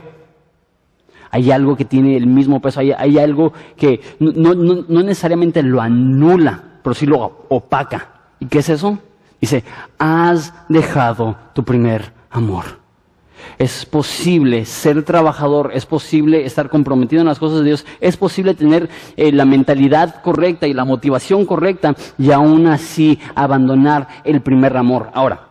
hay 1.30 1.50
algo 1.50 1.76
que 1.76 1.84
tiene 1.84 2.16
el 2.16 2.26
mismo 2.26 2.62
peso, 2.62 2.80
hay, 2.80 3.18
algo 3.18 3.52
que 3.76 4.00
no, 4.18 4.54
no 4.54 5.02
necesariamente 5.02 5.62
lo 5.62 5.82
anula, 5.82 6.62
pero 6.82 6.94
sí 6.94 7.06
lo 7.06 7.46
opaca. 7.48 8.13
¿Y 8.44 8.48
qué 8.48 8.58
es 8.58 8.68
eso? 8.68 8.98
Dice, 9.40 9.64
has 9.98 10.52
dejado 10.68 11.36
tu 11.54 11.64
primer 11.64 12.12
amor. 12.30 12.64
Es 13.58 13.86
posible 13.86 14.66
ser 14.66 15.02
trabajador, 15.02 15.70
es 15.74 15.86
posible 15.86 16.44
estar 16.44 16.68
comprometido 16.68 17.22
en 17.22 17.28
las 17.28 17.38
cosas 17.38 17.60
de 17.60 17.64
Dios, 17.64 17.86
es 18.00 18.16
posible 18.18 18.54
tener 18.54 18.90
eh, 19.16 19.32
la 19.32 19.46
mentalidad 19.46 20.22
correcta 20.22 20.66
y 20.66 20.74
la 20.74 20.84
motivación 20.84 21.46
correcta 21.46 21.94
y 22.18 22.32
aún 22.32 22.66
así 22.66 23.18
abandonar 23.34 24.08
el 24.24 24.42
primer 24.42 24.76
amor. 24.76 25.10
Ahora, 25.14 25.48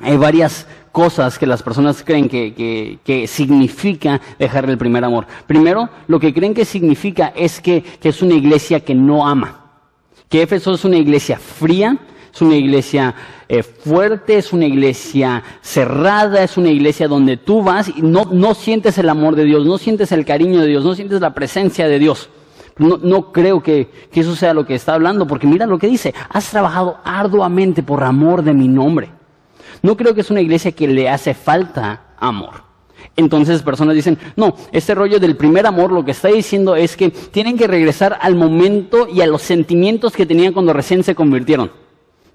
hay 0.00 0.16
varias 0.16 0.66
cosas 0.90 1.38
que 1.38 1.46
las 1.46 1.62
personas 1.62 2.02
creen 2.02 2.28
que, 2.28 2.54
que, 2.54 2.98
que, 3.04 3.26
significa 3.26 4.20
dejar 4.38 4.68
el 4.70 4.78
primer 4.78 5.04
amor. 5.04 5.26
Primero, 5.46 5.90
lo 6.06 6.18
que 6.18 6.32
creen 6.32 6.54
que 6.54 6.64
significa 6.64 7.32
es 7.36 7.60
que, 7.60 7.82
que 7.82 8.08
es 8.08 8.22
una 8.22 8.34
iglesia 8.34 8.80
que 8.80 8.94
no 8.94 9.26
ama. 9.26 9.60
Que 10.28 10.42
Éfeso 10.42 10.72
es 10.72 10.84
una 10.84 10.96
iglesia 10.96 11.38
fría, 11.38 11.98
es 12.32 12.40
una 12.40 12.56
iglesia 12.56 13.14
eh, 13.48 13.62
fuerte, 13.62 14.38
es 14.38 14.52
una 14.52 14.64
iglesia 14.64 15.42
cerrada, 15.60 16.42
es 16.42 16.56
una 16.56 16.70
iglesia 16.70 17.06
donde 17.06 17.36
tú 17.36 17.62
vas 17.62 17.88
y 17.88 18.00
no, 18.00 18.24
no 18.24 18.54
sientes 18.54 18.96
el 18.96 19.08
amor 19.10 19.36
de 19.36 19.44
Dios, 19.44 19.66
no 19.66 19.76
sientes 19.76 20.12
el 20.12 20.24
cariño 20.24 20.60
de 20.60 20.68
Dios, 20.68 20.84
no 20.84 20.94
sientes 20.94 21.20
la 21.20 21.34
presencia 21.34 21.86
de 21.86 21.98
Dios. 21.98 22.30
No, 22.78 22.96
no 22.96 23.32
creo 23.32 23.62
que, 23.62 23.90
que 24.10 24.20
eso 24.20 24.34
sea 24.34 24.54
lo 24.54 24.64
que 24.64 24.74
está 24.74 24.94
hablando, 24.94 25.26
porque 25.26 25.46
mira 25.46 25.66
lo 25.66 25.78
que 25.78 25.88
dice, 25.88 26.14
has 26.30 26.50
trabajado 26.50 26.98
arduamente 27.04 27.82
por 27.82 28.02
amor 28.02 28.42
de 28.42 28.54
mi 28.54 28.66
nombre. 28.66 29.10
No 29.82 29.94
creo 29.96 30.14
que 30.14 30.22
es 30.22 30.30
una 30.30 30.40
iglesia 30.40 30.72
que 30.72 30.88
le 30.88 31.10
hace 31.10 31.34
falta 31.34 32.14
amor. 32.18 32.72
Entonces 33.14 33.62
personas 33.62 33.94
dicen, 33.94 34.16
no, 34.36 34.56
este 34.72 34.94
rollo 34.94 35.20
del 35.20 35.36
primer 35.36 35.66
amor 35.66 35.92
lo 35.92 36.02
que 36.02 36.12
está 36.12 36.28
diciendo 36.28 36.76
es 36.76 36.96
que 36.96 37.10
tienen 37.10 37.58
que 37.58 37.66
regresar 37.66 38.18
al 38.22 38.36
momento 38.36 39.06
y 39.06 39.20
a 39.20 39.26
los 39.26 39.42
sentimientos 39.42 40.14
que 40.14 40.24
tenían 40.24 40.54
cuando 40.54 40.72
recién 40.72 41.04
se 41.04 41.14
convirtieron. 41.14 41.81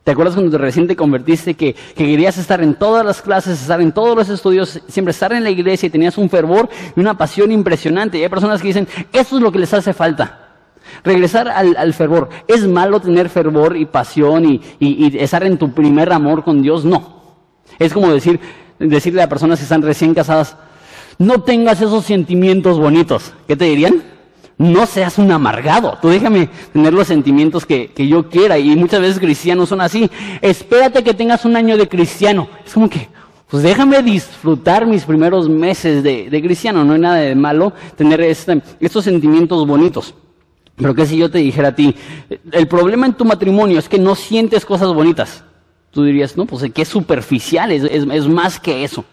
¿Te 0.07 0.11
acuerdas 0.11 0.35
cuando 0.35 0.57
recién 0.57 0.87
te 0.87 0.95
convertiste 0.95 1.55
que, 1.55 1.73
que, 1.73 2.05
querías 2.05 2.37
estar 2.37 2.63
en 2.63 2.75
todas 2.75 3.05
las 3.05 3.21
clases, 3.21 3.61
estar 3.61 3.81
en 3.81 3.91
todos 3.91 4.15
los 4.15 4.29
estudios, 4.29 4.81
siempre 4.87 5.11
estar 5.11 5.33
en 5.33 5.43
la 5.43 5.49
iglesia 5.49 5.87
y 5.87 5.89
tenías 5.89 6.17
un 6.17 6.29
fervor 6.29 6.69
y 6.95 6.99
una 7.01 7.17
pasión 7.17 7.51
impresionante? 7.51 8.17
Y 8.17 8.23
hay 8.23 8.29
personas 8.29 8.61
que 8.61 8.69
dicen, 8.69 8.87
eso 9.11 9.35
es 9.35 9.41
lo 9.41 9.51
que 9.51 9.59
les 9.59 9.73
hace 9.73 9.91
falta. 9.91 10.47
Regresar 11.03 11.49
al, 11.49 11.93
fervor. 11.93 12.29
¿Es 12.47 12.65
malo 12.65 13.01
tener 13.01 13.27
fervor 13.27 13.75
y 13.75 13.85
pasión 13.85 14.45
y, 14.45 14.61
y, 14.79 15.13
y 15.13 15.17
estar 15.17 15.43
en 15.43 15.57
tu 15.57 15.73
primer 15.73 16.13
amor 16.13 16.45
con 16.45 16.61
Dios? 16.61 16.85
No. 16.85 17.35
Es 17.77 17.91
como 17.91 18.09
decir, 18.13 18.39
decirle 18.79 19.23
a 19.23 19.27
personas 19.27 19.59
que 19.59 19.63
están 19.63 19.81
recién 19.81 20.13
casadas, 20.13 20.55
no 21.17 21.41
tengas 21.41 21.81
esos 21.81 22.05
sentimientos 22.05 22.79
bonitos. 22.79 23.33
¿Qué 23.45 23.57
te 23.57 23.65
dirían? 23.65 24.01
No 24.57 24.87
seas 24.87 25.17
un 25.19 25.31
amargado. 25.31 25.97
Tú 26.01 26.09
déjame 26.09 26.49
tener 26.73 26.93
los 26.93 27.07
sentimientos 27.07 27.65
que, 27.65 27.87
que 27.89 28.07
yo 28.07 28.27
quiera. 28.27 28.57
Y 28.57 28.75
muchas 28.75 29.01
veces 29.01 29.19
cristianos 29.19 29.69
son 29.69 29.81
así. 29.81 30.09
Espérate 30.41 31.03
que 31.03 31.13
tengas 31.13 31.45
un 31.45 31.55
año 31.55 31.77
de 31.77 31.87
cristiano. 31.87 32.49
Es 32.65 32.73
como 32.73 32.89
que, 32.89 33.07
pues 33.47 33.61
déjame 33.61 34.01
disfrutar 34.01 34.87
mis 34.87 35.05
primeros 35.05 35.47
meses 35.47 36.01
de, 36.01 36.29
de 36.29 36.41
cristiano. 36.41 36.83
No 36.83 36.93
hay 36.93 36.99
nada 36.99 37.17
de 37.17 37.35
malo 37.35 37.71
tener 37.95 38.19
este, 38.21 38.61
estos 38.79 39.03
sentimientos 39.03 39.67
bonitos. 39.67 40.15
Pero 40.75 40.95
qué 40.95 41.05
si 41.05 41.17
yo 41.17 41.29
te 41.29 41.39
dijera 41.39 41.69
a 41.69 41.75
ti, 41.75 41.95
el 42.51 42.67
problema 42.67 43.05
en 43.05 43.13
tu 43.13 43.25
matrimonio 43.25 43.77
es 43.77 43.89
que 43.89 43.99
no 43.99 44.15
sientes 44.15 44.65
cosas 44.65 44.93
bonitas. 44.93 45.43
Tú 45.91 46.03
dirías, 46.03 46.35
no, 46.35 46.45
pues 46.45 46.71
que 46.71 46.81
es 46.81 46.87
superficial, 46.87 47.71
es, 47.71 47.83
es, 47.83 48.05
es 48.11 48.27
más 48.27 48.59
que 48.59 48.83
eso. 48.83 49.03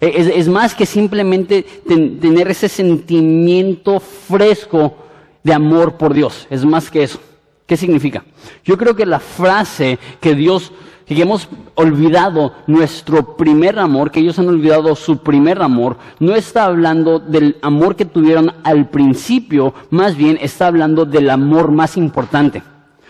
Es, 0.00 0.26
es, 0.26 0.48
más 0.48 0.74
que 0.74 0.86
simplemente 0.86 1.64
ten, 1.86 2.20
tener 2.20 2.48
ese 2.50 2.68
sentimiento 2.68 4.00
fresco 4.00 4.96
de 5.42 5.54
amor 5.54 5.96
por 5.96 6.12
Dios. 6.12 6.46
Es 6.50 6.64
más 6.64 6.90
que 6.90 7.04
eso. 7.04 7.20
¿Qué 7.66 7.76
significa? 7.76 8.24
Yo 8.64 8.76
creo 8.76 8.94
que 8.94 9.06
la 9.06 9.20
frase 9.20 9.98
que 10.20 10.34
Dios, 10.34 10.72
que 11.06 11.20
hemos 11.20 11.48
olvidado 11.74 12.52
nuestro 12.66 13.36
primer 13.36 13.78
amor, 13.78 14.10
que 14.10 14.20
ellos 14.20 14.38
han 14.38 14.48
olvidado 14.48 14.94
su 14.94 15.18
primer 15.18 15.62
amor, 15.62 15.96
no 16.18 16.34
está 16.34 16.66
hablando 16.66 17.18
del 17.18 17.56
amor 17.62 17.96
que 17.96 18.04
tuvieron 18.04 18.52
al 18.64 18.90
principio, 18.90 19.72
más 19.90 20.16
bien 20.16 20.38
está 20.42 20.66
hablando 20.66 21.06
del 21.06 21.30
amor 21.30 21.70
más 21.70 21.96
importante. 21.96 22.62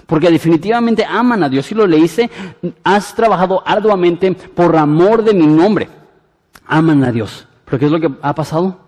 Porque 0.06 0.30
definitivamente 0.30 1.04
aman 1.04 1.42
a 1.42 1.48
Dios. 1.48 1.70
Y 1.72 1.74
lo 1.74 1.86
leíste, 1.86 2.30
has 2.84 3.14
trabajado 3.14 3.62
arduamente 3.66 4.32
por 4.32 4.76
amor 4.76 5.24
de 5.24 5.34
mi 5.34 5.46
nombre. 5.46 5.88
Aman 6.66 7.04
a 7.04 7.12
Dios. 7.12 7.46
Pero 7.64 7.78
¿qué 7.78 7.86
es 7.86 7.92
lo 7.92 8.00
que 8.00 8.10
ha 8.22 8.34
pasado? 8.34 8.78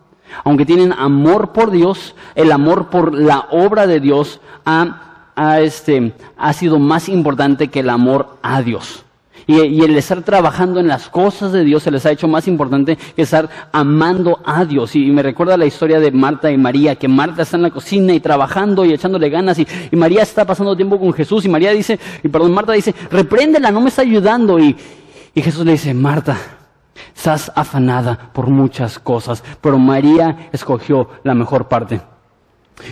Aunque 0.44 0.66
tienen 0.66 0.92
amor 0.92 1.52
por 1.52 1.70
Dios, 1.70 2.14
el 2.34 2.52
amor 2.52 2.88
por 2.90 3.14
la 3.14 3.46
obra 3.50 3.86
de 3.86 4.00
Dios 4.00 4.40
ha, 4.64 5.32
ha, 5.34 5.60
este, 5.60 6.12
ha 6.36 6.52
sido 6.52 6.78
más 6.78 7.08
importante 7.08 7.68
que 7.68 7.80
el 7.80 7.90
amor 7.90 8.38
a 8.42 8.62
Dios. 8.62 9.04
Y, 9.48 9.84
el 9.84 9.96
estar 9.96 10.22
trabajando 10.22 10.80
en 10.80 10.88
las 10.88 11.08
cosas 11.08 11.52
de 11.52 11.62
Dios 11.62 11.84
se 11.84 11.92
les 11.92 12.04
ha 12.04 12.10
hecho 12.10 12.26
más 12.26 12.48
importante 12.48 12.96
que 12.96 13.22
estar 13.22 13.48
amando 13.70 14.40
a 14.44 14.64
Dios. 14.64 14.96
Y, 14.96 15.06
me 15.12 15.22
recuerda 15.22 15.56
la 15.56 15.66
historia 15.66 16.00
de 16.00 16.10
Marta 16.10 16.50
y 16.50 16.58
María, 16.58 16.96
que 16.96 17.06
Marta 17.06 17.42
está 17.42 17.56
en 17.56 17.62
la 17.62 17.70
cocina 17.70 18.12
y 18.12 18.18
trabajando 18.18 18.84
y 18.84 18.92
echándole 18.92 19.30
ganas, 19.30 19.60
y, 19.60 19.66
y 19.92 19.96
María 19.96 20.22
está 20.22 20.44
pasando 20.44 20.74
tiempo 20.74 20.98
con 20.98 21.12
Jesús, 21.12 21.44
y 21.44 21.48
María 21.48 21.70
dice, 21.70 21.98
y 22.24 22.28
perdón, 22.28 22.54
Marta 22.54 22.72
dice, 22.72 22.92
repréndela, 23.08 23.70
no 23.70 23.80
me 23.80 23.90
está 23.90 24.02
ayudando. 24.02 24.58
Y, 24.58 24.76
y 25.32 25.42
Jesús 25.42 25.64
le 25.64 25.72
dice, 25.72 25.94
Marta, 25.94 26.55
estás 27.16 27.50
afanada 27.54 28.30
por 28.32 28.48
muchas 28.48 28.98
cosas, 28.98 29.42
pero 29.60 29.78
María 29.78 30.48
escogió 30.52 31.08
la 31.24 31.34
mejor 31.34 31.66
parte. 31.66 32.00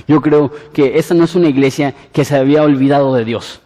Yo 0.09 0.21
creo 0.21 0.51
que 0.73 0.99
esta 0.99 1.15
no 1.15 1.25
es 1.25 1.35
una 1.35 1.49
iglesia 1.49 1.95
que 2.13 2.25
se 2.25 2.37
había 2.37 2.63
olvidado 2.63 3.15
de 3.15 3.25
Dios. 3.25 3.61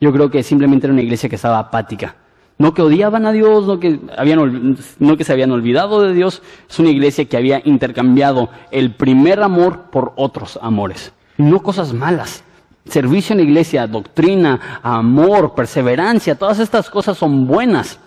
Yo 0.00 0.10
creo 0.12 0.30
que 0.30 0.42
simplemente 0.42 0.86
era 0.86 0.94
una 0.94 1.02
iglesia 1.02 1.28
que 1.28 1.36
estaba 1.36 1.58
apática. 1.58 2.16
No 2.56 2.74
que 2.74 2.82
odiaban 2.82 3.26
a 3.26 3.32
Dios, 3.32 3.66
no 3.66 3.78
que, 3.78 4.00
habían, 4.16 4.76
no 4.98 5.16
que 5.16 5.24
se 5.24 5.32
habían 5.32 5.50
olvidado 5.52 6.02
de 6.02 6.14
Dios. 6.14 6.42
Es 6.68 6.78
una 6.78 6.90
iglesia 6.90 7.26
que 7.26 7.36
había 7.36 7.60
intercambiado 7.64 8.48
el 8.70 8.94
primer 8.94 9.42
amor 9.42 9.90
por 9.90 10.12
otros 10.16 10.58
amores. 10.62 11.12
No 11.36 11.60
cosas 11.60 11.92
malas. 11.92 12.42
Servicio 12.86 13.34
en 13.34 13.38
la 13.38 13.44
iglesia, 13.44 13.86
doctrina, 13.86 14.80
amor, 14.82 15.54
perseverancia, 15.54 16.34
todas 16.34 16.58
estas 16.58 16.90
cosas 16.90 17.16
son 17.16 17.46
buenas. 17.46 18.00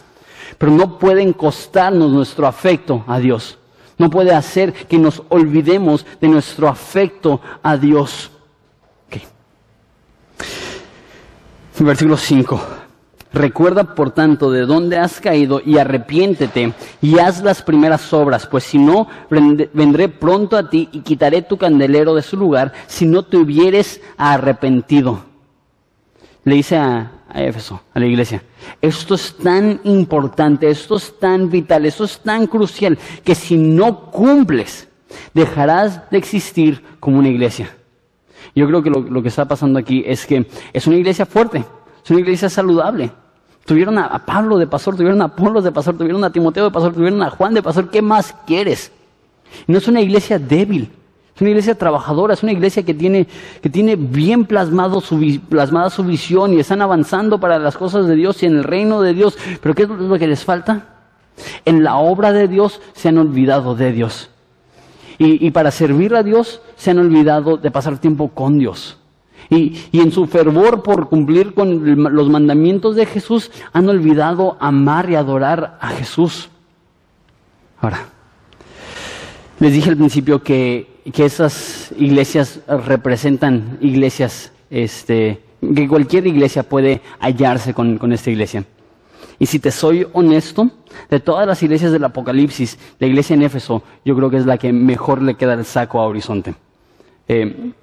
Pero 0.57 0.71
no 0.71 0.97
pueden 0.97 1.33
costarnos 1.33 2.11
nuestro 2.11 2.47
afecto 2.47 3.03
a 3.07 3.19
Dios. 3.19 3.57
No 3.97 4.09
puede 4.09 4.33
hacer 4.33 4.73
que 4.73 4.97
nos 4.97 5.21
olvidemos 5.29 6.05
de 6.19 6.27
nuestro 6.27 6.67
afecto 6.67 7.41
a 7.61 7.77
Dios. 7.77 8.31
Versículo 11.79 12.17
5. 12.17 12.61
Recuerda, 13.33 13.95
por 13.95 14.11
tanto, 14.11 14.51
de 14.51 14.61
dónde 14.61 14.97
has 14.97 15.19
caído 15.19 15.59
y 15.65 15.79
arrepiéntete 15.79 16.73
y 17.01 17.17
haz 17.17 17.41
las 17.41 17.63
primeras 17.63 18.13
obras, 18.13 18.45
pues 18.45 18.63
si 18.63 18.77
no, 18.77 19.07
vendré 19.29 20.07
pronto 20.07 20.55
a 20.55 20.69
ti 20.69 20.87
y 20.91 20.99
quitaré 20.99 21.41
tu 21.41 21.57
candelero 21.57 22.13
de 22.13 22.21
su 22.21 22.37
lugar 22.37 22.73
si 22.85 23.07
no 23.07 23.23
te 23.23 23.37
hubieres 23.37 24.01
arrepentido. 24.17 25.32
Le 26.45 26.55
dice 26.55 26.77
a, 26.77 27.11
a 27.29 27.41
Éfeso, 27.41 27.81
a 27.93 27.99
la 27.99 28.05
iglesia, 28.05 28.43
esto 28.81 29.15
es 29.15 29.35
tan 29.37 29.79
importante, 29.85 30.69
esto 30.69 30.97
es 30.97 31.17
tan 31.17 31.49
vital, 31.49 31.85
esto 31.85 32.03
es 32.03 32.19
tan 32.19 32.47
crucial, 32.47 32.97
que 33.23 33.33
si 33.33 33.57
no 33.57 34.11
cumples, 34.11 34.89
dejarás 35.33 36.09
de 36.09 36.17
existir 36.17 36.83
como 36.99 37.19
una 37.19 37.29
iglesia. 37.29 37.69
Yo 38.55 38.67
creo 38.67 38.83
que 38.83 38.89
lo, 38.89 39.01
lo, 39.01 39.21
que 39.21 39.29
está 39.29 39.45
pasando 39.47 39.79
aquí 39.79 40.03
es 40.05 40.25
que 40.25 40.45
es 40.73 40.85
una 40.85 40.97
iglesia 40.97 41.25
fuerte, 41.25 41.63
es 42.03 42.11
una 42.11 42.19
iglesia 42.19 42.49
saludable. 42.49 43.11
Tuvieron 43.65 43.97
a, 43.97 44.25
Pablo 44.25 44.57
de 44.57 44.67
pastor, 44.67 44.95
tuvieron 44.95 45.21
a 45.21 45.33
Pablo 45.33 45.61
de 45.61 45.71
pastor, 45.71 45.97
tuvieron 45.97 46.23
a 46.23 46.31
Timoteo 46.31 46.65
de 46.65 46.71
pastor, 46.71 46.93
tuvieron 46.93 47.21
a 47.23 47.29
Juan 47.29 47.53
de 47.53 47.63
pastor. 47.63 47.89
¿Qué 47.89 48.01
más 48.01 48.35
quieres? 48.45 48.91
No 49.67 49.77
es 49.77 49.87
una 49.87 50.01
iglesia 50.01 50.37
débil, 50.37 50.91
una 51.43 51.51
iglesia 51.51 51.75
trabajadora, 51.75 52.33
es 52.33 52.43
una 52.43 52.51
iglesia 52.51 52.83
que 52.83 52.93
tiene, 52.93 53.27
que 53.61 53.69
tiene 53.69 53.95
bien 53.95 54.45
plasmado 54.45 55.01
su, 55.01 55.39
plasmada 55.49 55.89
su 55.89 56.03
visión 56.03 56.53
y 56.53 56.59
están 56.59 56.81
avanzando 56.81 57.39
para 57.39 57.59
las 57.59 57.77
cosas 57.77 58.07
de 58.07 58.15
Dios 58.15 58.41
y 58.41 58.47
en 58.47 58.57
el 58.57 58.63
reino 58.63 59.01
de 59.01 59.13
Dios. 59.13 59.37
Pero 59.61 59.75
¿qué 59.75 59.83
es 59.83 59.89
lo 59.89 60.17
que 60.17 60.27
les 60.27 60.43
falta? 60.43 60.87
En 61.65 61.83
la 61.83 61.97
obra 61.97 62.31
de 62.31 62.47
Dios 62.47 62.81
se 62.93 63.09
han 63.09 63.17
olvidado 63.17 63.75
de 63.75 63.91
Dios. 63.91 64.29
Y, 65.19 65.45
y, 65.45 65.51
para 65.51 65.69
servir 65.69 66.15
a 66.15 66.23
Dios 66.23 66.61
se 66.75 66.91
han 66.91 66.99
olvidado 66.99 67.57
de 67.57 67.69
pasar 67.69 67.99
tiempo 67.99 68.29
con 68.29 68.57
Dios. 68.57 68.97
Y, 69.49 69.79
y, 69.91 69.99
en 69.99 70.11
su 70.11 70.25
fervor 70.25 70.81
por 70.81 71.09
cumplir 71.09 71.53
con 71.53 72.15
los 72.15 72.29
mandamientos 72.29 72.95
de 72.95 73.05
Jesús 73.05 73.51
han 73.73 73.87
olvidado 73.87 74.57
amar 74.59 75.09
y 75.09 75.15
adorar 75.15 75.77
a 75.79 75.89
Jesús. 75.89 76.49
Ahora, 77.79 78.07
les 79.59 79.73
dije 79.73 79.89
al 79.89 79.97
principio 79.97 80.41
que, 80.41 80.92
que 81.11 81.25
esas 81.25 81.93
iglesias 81.97 82.59
representan 82.67 83.77
iglesias, 83.81 84.51
este, 84.69 85.41
que 85.75 85.87
cualquier 85.87 86.27
iglesia 86.27 86.63
puede 86.63 87.01
hallarse 87.19 87.73
con, 87.73 87.97
con 87.97 88.13
esta 88.13 88.29
iglesia. 88.29 88.63
Y 89.39 89.45
si 89.45 89.59
te 89.59 89.71
soy 89.71 90.07
honesto, 90.13 90.69
de 91.09 91.19
todas 91.19 91.47
las 91.47 91.61
iglesias 91.63 91.91
del 91.91 92.03
Apocalipsis, 92.03 92.77
la 92.99 93.07
iglesia 93.07 93.33
en 93.33 93.41
Éfeso, 93.41 93.83
yo 94.05 94.15
creo 94.15 94.29
que 94.29 94.37
es 94.37 94.45
la 94.45 94.57
que 94.57 94.71
mejor 94.71 95.21
le 95.21 95.35
queda 95.35 95.53
el 95.53 95.65
saco 95.65 95.99
a 95.99 96.05
Horizonte. 96.05 96.55
Eh, 97.27 97.73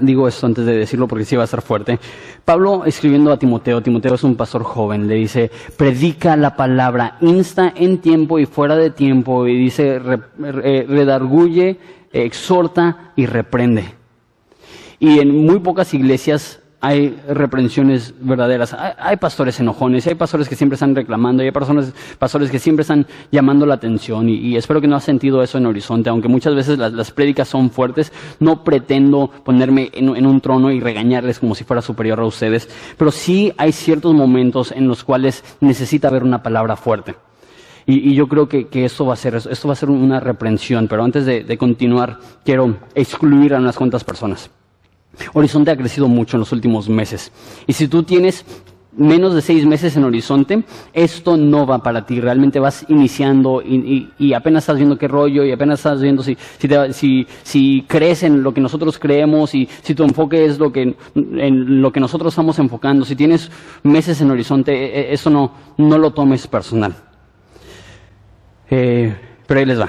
digo 0.00 0.28
esto 0.28 0.46
antes 0.46 0.64
de 0.64 0.76
decirlo 0.76 1.08
porque 1.08 1.24
sí 1.24 1.36
va 1.36 1.42
a 1.42 1.44
estar 1.44 1.62
fuerte. 1.62 1.98
Pablo 2.44 2.84
escribiendo 2.84 3.32
a 3.32 3.38
Timoteo, 3.38 3.82
Timoteo 3.82 4.14
es 4.14 4.24
un 4.24 4.36
pastor 4.36 4.62
joven, 4.62 5.08
le 5.08 5.16
dice, 5.16 5.50
predica 5.76 6.36
la 6.36 6.56
palabra, 6.56 7.16
insta 7.20 7.72
en 7.74 7.98
tiempo 7.98 8.38
y 8.38 8.46
fuera 8.46 8.76
de 8.76 8.90
tiempo, 8.90 9.46
y 9.46 9.58
dice, 9.58 9.98
re, 9.98 10.20
re, 10.38 10.86
redarguye, 10.88 11.78
exhorta 12.12 13.12
y 13.16 13.26
reprende. 13.26 13.94
Y 14.98 15.20
en 15.20 15.46
muy 15.46 15.60
pocas 15.60 15.94
iglesias 15.94 16.60
hay 16.80 17.18
reprensiones 17.28 18.14
verdaderas. 18.20 18.76
Hay, 18.98 19.16
pastores 19.16 19.58
enojones, 19.58 20.06
hay 20.06 20.14
pastores 20.14 20.48
que 20.48 20.54
siempre 20.54 20.74
están 20.74 20.94
reclamando, 20.94 21.42
hay 21.42 21.50
personas, 21.50 21.92
pastores 22.18 22.50
que 22.50 22.58
siempre 22.58 22.82
están 22.82 23.06
llamando 23.32 23.66
la 23.66 23.74
atención 23.74 24.28
y, 24.28 24.56
espero 24.56 24.80
que 24.80 24.86
no 24.86 24.96
has 24.96 25.04
sentido 25.04 25.42
eso 25.42 25.58
en 25.58 25.66
Horizonte, 25.66 26.08
aunque 26.08 26.28
muchas 26.28 26.54
veces 26.54 26.78
las, 26.78 27.10
prédicas 27.10 27.48
son 27.48 27.70
fuertes, 27.70 28.12
no 28.38 28.62
pretendo 28.62 29.30
ponerme 29.44 29.90
en, 29.92 30.26
un 30.26 30.40
trono 30.40 30.70
y 30.70 30.80
regañarles 30.80 31.40
como 31.40 31.54
si 31.54 31.64
fuera 31.64 31.82
superior 31.82 32.20
a 32.20 32.24
ustedes, 32.24 32.68
pero 32.96 33.10
sí 33.10 33.52
hay 33.56 33.72
ciertos 33.72 34.14
momentos 34.14 34.72
en 34.72 34.86
los 34.86 35.02
cuales 35.02 35.42
necesita 35.60 36.08
haber 36.08 36.22
una 36.22 36.42
palabra 36.42 36.76
fuerte. 36.76 37.16
Y, 37.90 38.14
yo 38.14 38.28
creo 38.28 38.50
que, 38.50 38.68
esto 38.84 39.06
va 39.06 39.14
a 39.14 39.16
ser 39.16 39.34
esto 39.34 39.66
va 39.66 39.72
a 39.72 39.76
ser 39.76 39.88
una 39.88 40.20
reprensión, 40.20 40.88
pero 40.88 41.02
antes 41.02 41.24
de, 41.24 41.42
de 41.42 41.56
continuar 41.56 42.18
quiero 42.44 42.76
excluir 42.94 43.54
a 43.54 43.58
unas 43.58 43.76
cuantas 43.76 44.04
personas. 44.04 44.50
Horizonte 45.32 45.70
ha 45.70 45.76
crecido 45.76 46.06
mucho 46.06 46.36
en 46.36 46.40
los 46.40 46.52
últimos 46.52 46.90
meses. 46.90 47.32
Y 47.66 47.72
si 47.72 47.88
tú 47.88 48.02
tienes 48.02 48.44
menos 48.98 49.34
de 49.34 49.40
seis 49.40 49.64
meses 49.64 49.96
en 49.96 50.04
Horizonte, 50.04 50.64
esto 50.92 51.38
no 51.38 51.66
va 51.66 51.82
para 51.82 52.04
ti. 52.04 52.20
Realmente 52.20 52.60
vas 52.60 52.84
iniciando 52.88 53.62
y, 53.62 54.32
apenas 54.34 54.64
estás 54.64 54.76
viendo 54.76 54.98
qué 54.98 55.08
rollo 55.08 55.44
y 55.44 55.52
apenas 55.52 55.78
estás 55.78 56.02
viendo 56.02 56.22
si, 56.22 56.36
si, 57.42 57.84
crees 57.86 58.22
en 58.22 58.42
lo 58.42 58.52
que 58.52 58.60
nosotros 58.60 58.98
creemos 58.98 59.54
y 59.54 59.66
si 59.82 59.94
tu 59.94 60.04
enfoque 60.04 60.44
es 60.44 60.58
lo 60.58 60.70
que, 60.70 60.94
en 61.14 61.80
lo 61.80 61.90
que 61.90 62.00
nosotros 62.00 62.34
estamos 62.34 62.58
enfocando. 62.58 63.06
Si 63.06 63.16
tienes 63.16 63.50
meses 63.82 64.20
en 64.20 64.30
Horizonte, 64.30 64.72
e, 64.72 65.00
e, 65.00 65.12
eso 65.14 65.30
no, 65.30 65.52
no 65.78 65.96
lo 65.96 66.10
tomes 66.10 66.46
personal. 66.46 67.07
Eh, 68.70 69.16
pero 69.46 69.60
ahí 69.60 69.66
les 69.66 69.80
va. 69.80 69.88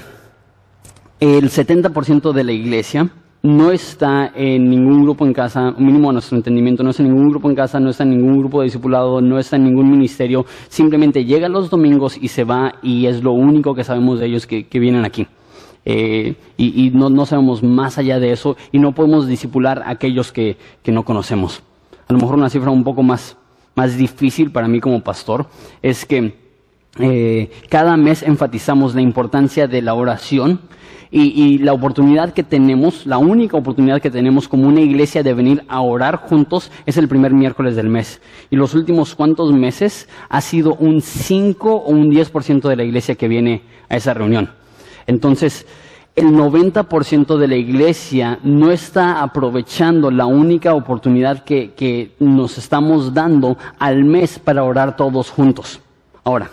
El 1.19 1.49
70% 1.49 2.31
de 2.31 2.43
la 2.43 2.51
iglesia 2.51 3.09
no 3.41 3.71
está 3.71 4.31
en 4.35 4.69
ningún 4.69 5.03
grupo 5.03 5.25
en 5.25 5.33
casa, 5.33 5.71
mínimo 5.77 6.09
a 6.09 6.13
nuestro 6.13 6.37
entendimiento, 6.37 6.83
no 6.83 6.89
está 6.89 7.03
en 7.03 7.09
ningún 7.09 7.29
grupo 7.29 7.49
en 7.49 7.55
casa, 7.55 7.79
no 7.79 7.89
está 7.89 8.03
en 8.03 8.11
ningún 8.11 8.39
grupo 8.39 8.59
de 8.59 8.65
discipulado, 8.65 9.21
no 9.21 9.39
está 9.39 9.55
en 9.55 9.63
ningún 9.63 9.89
ministerio, 9.89 10.45
simplemente 10.67 11.23
llega 11.23 11.47
los 11.47 11.69
domingos 11.69 12.17
y 12.21 12.27
se 12.27 12.43
va 12.43 12.73
y 12.81 13.05
es 13.05 13.23
lo 13.23 13.31
único 13.31 13.73
que 13.73 13.83
sabemos 13.83 14.19
de 14.19 14.25
ellos 14.27 14.45
que, 14.45 14.79
vienen 14.79 15.05
aquí. 15.05 15.27
Eh, 15.85 16.35
y, 16.57 16.91
no, 16.91 17.25
sabemos 17.25 17.63
más 17.63 17.97
allá 17.97 18.19
de 18.19 18.31
eso 18.31 18.57
y 18.71 18.79
no 18.79 18.93
podemos 18.93 19.27
discipular 19.27 19.81
a 19.83 19.91
aquellos 19.91 20.31
que, 20.31 20.57
no 20.87 21.03
conocemos. 21.03 21.63
A 22.07 22.13
lo 22.13 22.19
mejor 22.19 22.35
una 22.35 22.49
cifra 22.49 22.71
un 22.71 22.83
poco 22.83 23.03
más, 23.03 23.37
más 23.75 23.97
difícil 23.97 24.51
para 24.51 24.67
mí 24.67 24.79
como 24.79 25.01
pastor 25.01 25.47
es 25.81 26.05
que 26.05 26.48
eh, 26.97 27.52
cada 27.69 27.95
mes 27.97 28.23
enfatizamos 28.23 28.95
la 28.95 29.02
importancia 29.02 29.67
de 29.67 29.82
la 29.82 29.93
oración 29.93 30.60
y, 31.12 31.58
la 31.60 31.73
oportunidad 31.73 32.34
que 32.34 32.43
tenemos, 32.43 33.08
la 33.08 33.17
única 33.17 33.58
oportunidad 33.58 33.99
que 33.99 34.12
tenemos 34.12 34.47
como 34.47 34.67
una 34.67 34.82
iglesia 34.82 35.23
de 35.23 35.34
venir 35.34 35.63
a 35.67 35.82
orar 35.82 36.17
juntos 36.17 36.71
es 36.86 36.97
el 36.97 37.08
primer 37.08 37.34
miércoles 37.34 37.75
del 37.75 37.89
mes. 37.89 38.21
Y 38.52 38.56
los 38.56 38.75
últimos 38.75 39.15
cuantos 39.15 39.52
meses 39.52 40.08
ha 40.30 40.39
sido 40.41 40.75
un 40.75 41.02
5 41.02 41.73
o 41.73 41.89
un 41.89 42.12
10% 42.12 42.69
de 42.69 42.75
la 42.75 42.84
iglesia 42.84 43.15
que 43.15 43.28
viene 43.28 43.63
a 43.89 43.97
esa 43.97 44.13
reunión. 44.13 44.52
Entonces, 45.08 45.65
el 46.15 46.28
90% 46.28 47.38
de 47.38 47.47
la 47.47 47.56
iglesia 47.56 48.38
no 48.43 48.69
está 48.71 49.23
aprovechando 49.23 50.12
la 50.12 50.28
única 50.28 50.75
oportunidad 50.75 51.43
que, 51.43 51.71
que 51.71 52.13
nos 52.19 52.60
estamos 52.60 53.15
dando 53.15 53.58
al 53.80 54.04
mes 54.04 54.38
para 54.38 54.63
orar 54.63 54.95
todos 54.95 55.32
juntos. 55.32 55.80
Ahora, 56.23 56.52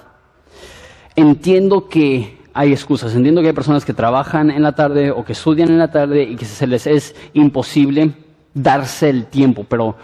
entiendo 1.17 1.89
que 1.89 2.37
hay 2.57 2.73
excusas. 2.73 3.15
Entiendo 3.15 3.43
que 3.43 3.49
hay 3.49 3.53
personas 3.53 3.85
que 3.85 3.93
trabajan 3.93 4.51
en 4.51 4.63
la 4.63 4.75
tarde 4.75 5.11
o 5.11 5.25
que 5.25 5.33
estudian 5.33 5.69
en 5.69 5.79
la 5.79 5.91
tarde 5.91 6.23
y 6.23 6.37
que 6.37 6.47
se 6.47 6.67
les 6.67 6.87
es 6.87 7.15
imposible 7.35 8.13
darse 8.55 9.11
el 9.11 9.27
tiempo, 9.27 9.67
pero, 9.69 9.95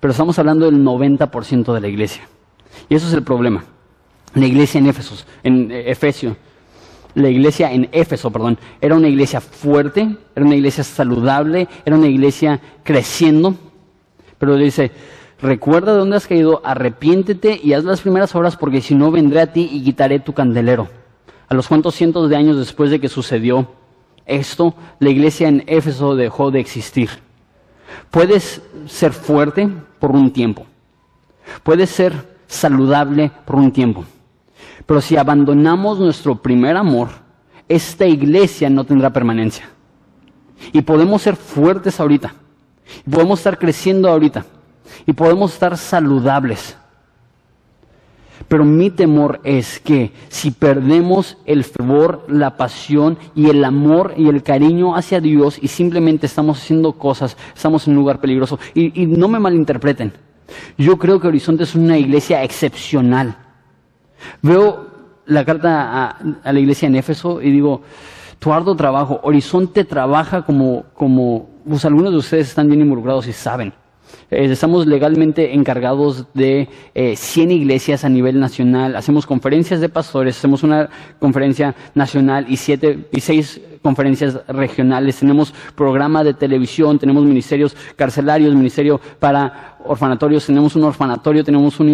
pero 0.00 0.10
estamos 0.10 0.38
hablando 0.38 0.66
del 0.66 0.84
90% 0.84 1.72
de 1.72 1.80
la 1.80 1.88
iglesia. 1.88 2.28
Y 2.90 2.94
eso 2.94 3.08
es 3.08 3.14
el 3.14 3.22
problema. 3.22 3.64
La 4.34 4.46
iglesia 4.46 4.78
en 4.78 4.86
Éfeso, 4.86 5.14
en 5.42 5.70
eh, 5.70 5.90
Efesio, 5.90 6.36
la 7.14 7.30
iglesia 7.30 7.72
en 7.72 7.88
Éfeso, 7.92 8.30
perdón, 8.30 8.58
era 8.80 8.96
una 8.96 9.08
iglesia 9.08 9.40
fuerte, 9.40 10.16
era 10.34 10.44
una 10.44 10.56
iglesia 10.56 10.84
saludable, 10.84 11.68
era 11.86 11.96
una 11.96 12.08
iglesia 12.08 12.60
creciendo, 12.82 13.54
pero 14.36 14.56
dice, 14.56 14.90
recuerda 15.44 15.92
de 15.92 15.98
dónde 15.98 16.16
has 16.16 16.26
caído, 16.26 16.62
arrepiéntete 16.64 17.60
y 17.62 17.74
haz 17.74 17.84
las 17.84 18.00
primeras 18.00 18.34
obras 18.34 18.56
porque 18.56 18.80
si 18.80 18.94
no 18.94 19.10
vendré 19.10 19.40
a 19.40 19.52
ti 19.52 19.68
y 19.70 19.84
quitaré 19.84 20.18
tu 20.18 20.32
candelero 20.32 20.88
a 21.48 21.54
los 21.54 21.68
cuantos 21.68 21.94
cientos 21.94 22.30
de 22.30 22.36
años 22.36 22.56
después 22.56 22.90
de 22.90 22.98
que 22.98 23.08
sucedió 23.08 23.68
esto, 24.24 24.74
la 25.00 25.10
iglesia 25.10 25.48
en 25.48 25.62
Éfeso 25.66 26.16
dejó 26.16 26.50
de 26.50 26.60
existir. 26.60 27.10
Puedes 28.10 28.62
ser 28.86 29.12
fuerte 29.12 29.68
por 29.98 30.12
un 30.12 30.32
tiempo. 30.32 30.64
Puedes 31.62 31.90
ser 31.90 32.38
saludable 32.46 33.30
por 33.44 33.56
un 33.56 33.70
tiempo. 33.70 34.06
Pero 34.86 35.02
si 35.02 35.18
abandonamos 35.18 35.98
nuestro 35.98 36.36
primer 36.36 36.78
amor, 36.78 37.08
esta 37.68 38.06
iglesia 38.06 38.70
no 38.70 38.84
tendrá 38.84 39.10
permanencia. 39.10 39.68
Y 40.72 40.80
podemos 40.80 41.20
ser 41.20 41.36
fuertes 41.36 42.00
ahorita. 42.00 42.34
Podemos 43.10 43.40
estar 43.40 43.58
creciendo 43.58 44.08
ahorita. 44.08 44.46
Y 45.06 45.12
podemos 45.12 45.52
estar 45.52 45.76
saludables. 45.76 46.76
Pero 48.48 48.64
mi 48.64 48.90
temor 48.90 49.40
es 49.44 49.80
que 49.80 50.12
si 50.28 50.50
perdemos 50.50 51.38
el 51.46 51.64
fervor, 51.64 52.24
la 52.28 52.56
pasión 52.56 53.18
y 53.34 53.48
el 53.48 53.64
amor 53.64 54.14
y 54.16 54.28
el 54.28 54.42
cariño 54.42 54.96
hacia 54.96 55.20
Dios 55.20 55.58
y 55.60 55.68
simplemente 55.68 56.26
estamos 56.26 56.58
haciendo 56.58 56.92
cosas, 56.92 57.36
estamos 57.54 57.86
en 57.86 57.92
un 57.92 58.00
lugar 58.00 58.20
peligroso. 58.20 58.58
Y, 58.74 59.06
no 59.06 59.28
me 59.28 59.38
malinterpreten. 59.38 60.12
Yo 60.76 60.98
creo 60.98 61.20
que 61.20 61.28
Horizonte 61.28 61.62
es 61.62 61.74
una 61.74 61.96
iglesia 61.96 62.42
excepcional. 62.42 63.36
Veo 64.42 64.86
la 65.26 65.44
carta 65.44 66.18
a, 66.44 66.52
la 66.52 66.60
iglesia 66.60 66.86
en 66.86 66.96
Éfeso 66.96 67.40
y 67.40 67.50
digo, 67.50 67.82
tu 68.38 68.52
arduo 68.52 68.76
trabajo, 68.76 69.20
Horizonte 69.22 69.84
trabaja 69.84 70.42
como, 70.42 70.84
como, 70.94 71.48
pues 71.66 71.84
algunos 71.84 72.12
de 72.12 72.18
ustedes 72.18 72.48
están 72.48 72.68
bien 72.68 72.80
involucrados 72.82 73.26
y 73.26 73.32
saben. 73.32 73.72
Eh, 74.30 74.46
estamos 74.50 74.86
legalmente 74.86 75.54
encargados 75.54 76.26
de 76.34 76.68
100 76.94 77.50
eh, 77.50 77.54
iglesias 77.54 78.04
a 78.04 78.08
nivel 78.08 78.40
nacional. 78.40 78.96
Hacemos 78.96 79.26
conferencias 79.26 79.80
de 79.80 79.88
pastores, 79.88 80.36
hacemos 80.36 80.62
una 80.62 80.88
conferencia 81.18 81.74
nacional 81.94 82.46
y, 82.48 82.56
siete, 82.56 83.06
y 83.12 83.20
seis 83.20 83.60
conferencias 83.82 84.40
regionales. 84.48 85.16
Tenemos 85.16 85.52
programa 85.74 86.24
de 86.24 86.32
televisión, 86.32 86.98
tenemos 86.98 87.24
ministerios 87.24 87.76
carcelarios, 87.96 88.54
ministerio 88.54 89.00
para 89.20 89.76
orfanatorios, 89.84 90.46
tenemos 90.46 90.74
un 90.74 90.84
orfanatorio, 90.84 91.44
tenemos 91.44 91.78
un 91.78 91.90